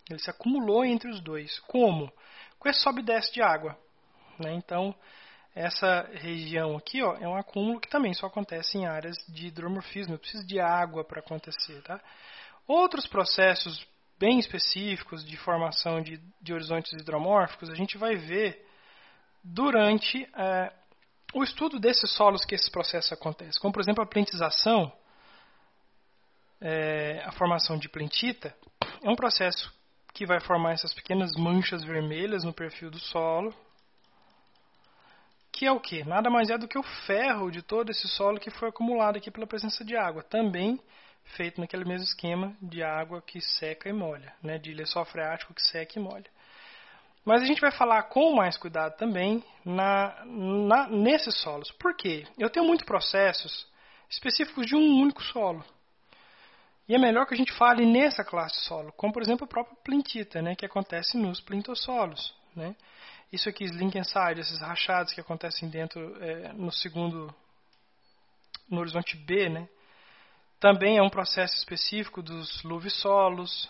Ele 0.09 0.19
se 0.19 0.29
acumulou 0.29 0.83
entre 0.83 1.09
os 1.09 1.21
dois. 1.21 1.59
Como? 1.61 2.11
Com 2.59 2.67
esse 2.67 2.81
sobe 2.81 3.01
e 3.01 3.05
desce 3.05 3.31
de 3.33 3.41
água. 3.41 3.77
Né? 4.37 4.53
Então, 4.53 4.93
essa 5.55 6.09
região 6.13 6.75
aqui 6.75 7.01
ó, 7.01 7.15
é 7.15 7.27
um 7.27 7.37
acúmulo 7.37 7.79
que 7.79 7.89
também 7.89 8.13
só 8.13 8.27
acontece 8.27 8.77
em 8.77 8.85
áreas 8.85 9.17
de 9.29 9.47
hidromorfismo. 9.47 10.15
Eu 10.15 10.19
preciso 10.19 10.45
de 10.45 10.59
água 10.59 11.03
para 11.03 11.21
acontecer. 11.21 11.81
Tá? 11.83 12.01
Outros 12.67 13.07
processos 13.07 13.87
bem 14.19 14.37
específicos 14.37 15.25
de 15.25 15.37
formação 15.37 16.01
de, 16.01 16.21
de 16.41 16.53
horizontes 16.53 16.91
hidromórficos, 16.93 17.69
a 17.69 17.75
gente 17.75 17.97
vai 17.97 18.15
ver 18.15 18.67
durante 19.43 20.29
é, 20.35 20.71
o 21.33 21.43
estudo 21.43 21.79
desses 21.79 22.11
solos 22.11 22.45
que 22.45 22.55
esses 22.55 22.69
processos 22.69 23.11
acontecem. 23.11 23.61
Como, 23.61 23.73
por 23.73 23.81
exemplo, 23.81 24.03
a 24.03 24.07
plentização, 24.07 24.91
é, 26.59 27.21
a 27.25 27.31
formação 27.31 27.77
de 27.77 27.89
plentita, 27.89 28.55
é 29.03 29.09
um 29.09 29.15
processo 29.15 29.73
que 30.13 30.25
vai 30.25 30.39
formar 30.39 30.73
essas 30.73 30.93
pequenas 30.93 31.31
manchas 31.35 31.83
vermelhas 31.83 32.43
no 32.43 32.53
perfil 32.53 32.91
do 32.91 32.99
solo, 32.99 33.53
que 35.51 35.65
é 35.65 35.71
o 35.71 35.79
que? 35.79 36.03
Nada 36.03 36.29
mais 36.29 36.49
é 36.49 36.57
do 36.57 36.67
que 36.67 36.77
o 36.77 36.83
ferro 36.83 37.51
de 37.51 37.61
todo 37.61 37.89
esse 37.89 38.07
solo 38.07 38.39
que 38.39 38.49
foi 38.49 38.69
acumulado 38.69 39.17
aqui 39.17 39.29
pela 39.29 39.45
presença 39.45 39.83
de 39.83 39.95
água. 39.95 40.23
Também 40.23 40.79
feito 41.23 41.61
naquele 41.61 41.85
mesmo 41.85 42.03
esquema 42.03 42.55
de 42.61 42.81
água 42.81 43.21
que 43.21 43.39
seca 43.41 43.89
e 43.89 43.93
molha, 43.93 44.33
né, 44.41 44.57
de 44.57 44.73
lençol 44.73 45.05
freático 45.05 45.53
que 45.53 45.61
seca 45.61 45.99
e 45.99 46.01
molha. 46.01 46.25
Mas 47.23 47.41
a 47.41 47.45
gente 47.45 47.61
vai 47.61 47.71
falar 47.71 48.03
com 48.03 48.33
mais 48.33 48.57
cuidado 48.57 48.97
também 48.97 49.43
na, 49.63 50.25
na, 50.25 50.87
nesses 50.87 51.39
solos. 51.39 51.71
Por 51.73 51.95
quê? 51.95 52.25
Eu 52.37 52.49
tenho 52.49 52.65
muitos 52.65 52.85
processos 52.85 53.67
específicos 54.09 54.65
de 54.65 54.75
um 54.75 55.01
único 55.01 55.21
solo. 55.23 55.63
E 56.87 56.95
é 56.95 56.97
melhor 56.97 57.25
que 57.25 57.33
a 57.33 57.37
gente 57.37 57.53
fale 57.53 57.85
nessa 57.85 58.23
classe 58.23 58.65
solo, 58.65 58.91
como 58.93 59.13
por 59.13 59.21
exemplo 59.21 59.45
a 59.45 59.47
própria 59.47 59.77
plintita, 59.83 60.41
né, 60.41 60.55
que 60.55 60.65
acontece 60.65 61.15
nos 61.15 61.39
plintossolos. 61.39 62.33
Né? 62.55 62.75
Isso 63.31 63.47
aqui, 63.47 63.63
os 63.63 63.71
Linkenside, 63.71 64.41
esses 64.41 64.59
rachados 64.59 65.13
que 65.13 65.21
acontecem 65.21 65.69
dentro, 65.69 66.21
é, 66.21 66.51
no 66.53 66.71
segundo, 66.71 67.33
no 68.67 68.79
horizonte 68.81 69.15
B, 69.15 69.47
né, 69.47 69.69
também 70.59 70.97
é 70.97 71.01
um 71.01 71.09
processo 71.09 71.55
específico 71.55 72.21
dos 72.21 72.61
luvisolos. 72.63 73.69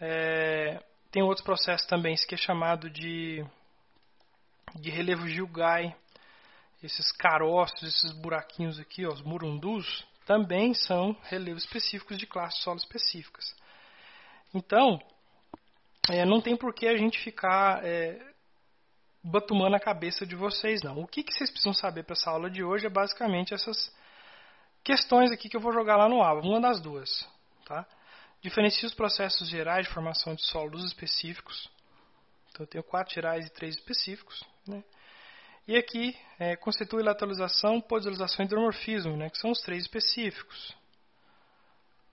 É, 0.00 0.82
tem 1.10 1.22
outros 1.22 1.44
processos 1.44 1.86
também, 1.86 2.14
esse 2.14 2.26
que 2.26 2.34
é 2.34 2.38
chamado 2.38 2.90
de, 2.90 3.44
de 4.76 4.90
relevo 4.90 5.26
Gilgai. 5.26 5.94
Esses 6.82 7.10
caroços, 7.10 7.82
esses 7.82 8.12
buraquinhos 8.12 8.78
aqui, 8.78 9.04
ó, 9.04 9.12
os 9.12 9.22
murundus, 9.22 10.06
também 10.24 10.74
são 10.74 11.16
relevos 11.24 11.64
específicos 11.64 12.16
de 12.18 12.26
classes 12.26 12.62
solo 12.62 12.76
específicas. 12.76 13.52
Então, 14.54 15.00
é, 16.10 16.24
não 16.24 16.40
tem 16.40 16.56
por 16.56 16.72
que 16.72 16.86
a 16.86 16.96
gente 16.96 17.18
ficar 17.18 17.84
é, 17.84 18.16
batumando 19.22 19.74
a 19.74 19.80
cabeça 19.80 20.24
de 20.24 20.36
vocês, 20.36 20.82
não. 20.82 21.00
O 21.00 21.06
que, 21.06 21.22
que 21.22 21.32
vocês 21.32 21.50
precisam 21.50 21.74
saber 21.74 22.04
para 22.04 22.14
essa 22.14 22.30
aula 22.30 22.48
de 22.48 22.62
hoje 22.62 22.86
é 22.86 22.90
basicamente 22.90 23.52
essas 23.52 23.92
questões 24.84 25.30
aqui 25.32 25.48
que 25.48 25.56
eu 25.56 25.60
vou 25.60 25.72
jogar 25.72 25.96
lá 25.96 26.08
no 26.08 26.22
aula, 26.22 26.42
uma 26.42 26.60
das 26.60 26.80
duas. 26.80 27.28
Tá? 27.66 27.86
Diferencie 28.40 28.86
os 28.86 28.94
processos 28.94 29.48
gerais 29.48 29.86
de 29.86 29.92
formação 29.92 30.34
de 30.34 30.44
solos 30.46 30.84
específicos. 30.84 31.68
Então, 32.50 32.64
eu 32.64 32.66
tenho 32.66 32.84
quatro 32.84 33.14
gerais 33.14 33.46
e 33.46 33.50
três 33.50 33.74
específicos. 33.74 34.42
Né? 34.66 34.82
E 35.66 35.76
aqui 35.76 36.16
é, 36.38 36.56
constitui 36.56 37.02
lateralização, 37.02 37.80
podilização 37.80 38.42
e 38.42 38.46
hidromorfismo, 38.46 39.16
né, 39.16 39.28
que 39.28 39.38
são 39.38 39.50
os 39.50 39.60
três 39.60 39.82
específicos. 39.82 40.74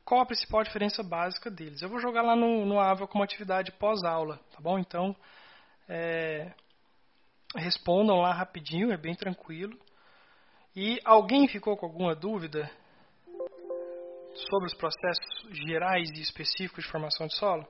Qual 0.03 0.19
a 0.19 0.25
principal 0.25 0.61
diferença 0.61 1.01
básica 1.01 1.49
deles? 1.49 1.81
Eu 1.81 1.89
vou 1.89 1.99
jogar 1.99 2.21
lá 2.21 2.35
no, 2.35 2.65
no 2.65 2.79
AVA 2.79 3.07
como 3.07 3.23
atividade 3.23 3.71
pós-aula, 3.71 4.39
tá 4.51 4.59
bom? 4.59 4.77
Então, 4.77 5.15
é, 5.87 6.51
respondam 7.55 8.17
lá 8.17 8.33
rapidinho, 8.33 8.91
é 8.91 8.97
bem 8.97 9.15
tranquilo. 9.15 9.79
E 10.75 10.99
alguém 11.05 11.47
ficou 11.47 11.77
com 11.77 11.85
alguma 11.85 12.13
dúvida 12.13 12.69
sobre 14.35 14.67
os 14.67 14.73
processos 14.75 15.47
gerais 15.51 16.09
e 16.11 16.21
específicos 16.21 16.83
de 16.83 16.91
formação 16.91 17.27
de 17.27 17.35
solo? 17.35 17.65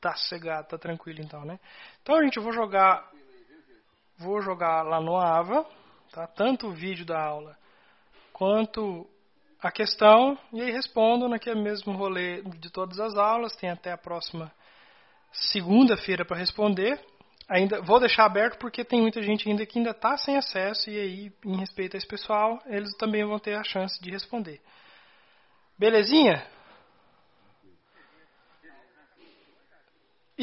Tá 0.00 0.14
sossegado, 0.14 0.68
tá 0.68 0.78
tranquilo 0.78 1.20
então, 1.20 1.44
né? 1.44 1.58
Então, 2.02 2.22
gente, 2.22 2.36
eu 2.36 2.42
vou 2.42 2.52
jogar 2.52 3.10
vou 4.16 4.40
jogar 4.40 4.82
lá 4.82 5.00
no 5.00 5.16
AVA, 5.16 5.64
tá? 6.12 6.26
Tanto 6.26 6.68
o 6.68 6.72
vídeo 6.72 7.04
da 7.04 7.20
aula 7.20 7.56
quanto 8.32 9.08
a 9.60 9.70
questão 9.70 10.38
e 10.52 10.60
aí 10.60 10.70
respondo 10.70 11.28
naquele 11.28 11.60
mesmo 11.60 11.92
rolê 11.92 12.42
de 12.42 12.70
todas 12.70 13.00
as 13.00 13.16
aulas, 13.16 13.56
tem 13.56 13.70
até 13.70 13.92
a 13.92 13.98
próxima 13.98 14.52
segunda-feira 15.32 16.24
para 16.24 16.36
responder. 16.36 17.04
Ainda 17.48 17.80
vou 17.80 17.98
deixar 17.98 18.26
aberto 18.26 18.58
porque 18.58 18.84
tem 18.84 19.00
muita 19.00 19.22
gente 19.22 19.48
ainda 19.48 19.64
que 19.64 19.78
ainda 19.78 19.92
está 19.92 20.16
sem 20.18 20.36
acesso 20.36 20.90
e 20.90 20.98
aí, 20.98 21.32
em 21.46 21.56
respeito 21.56 21.96
a 21.96 21.98
esse 21.98 22.06
pessoal, 22.06 22.62
eles 22.66 22.94
também 22.98 23.24
vão 23.24 23.38
ter 23.38 23.54
a 23.54 23.64
chance 23.64 24.00
de 24.02 24.10
responder. 24.10 24.60
Belezinha? 25.78 26.46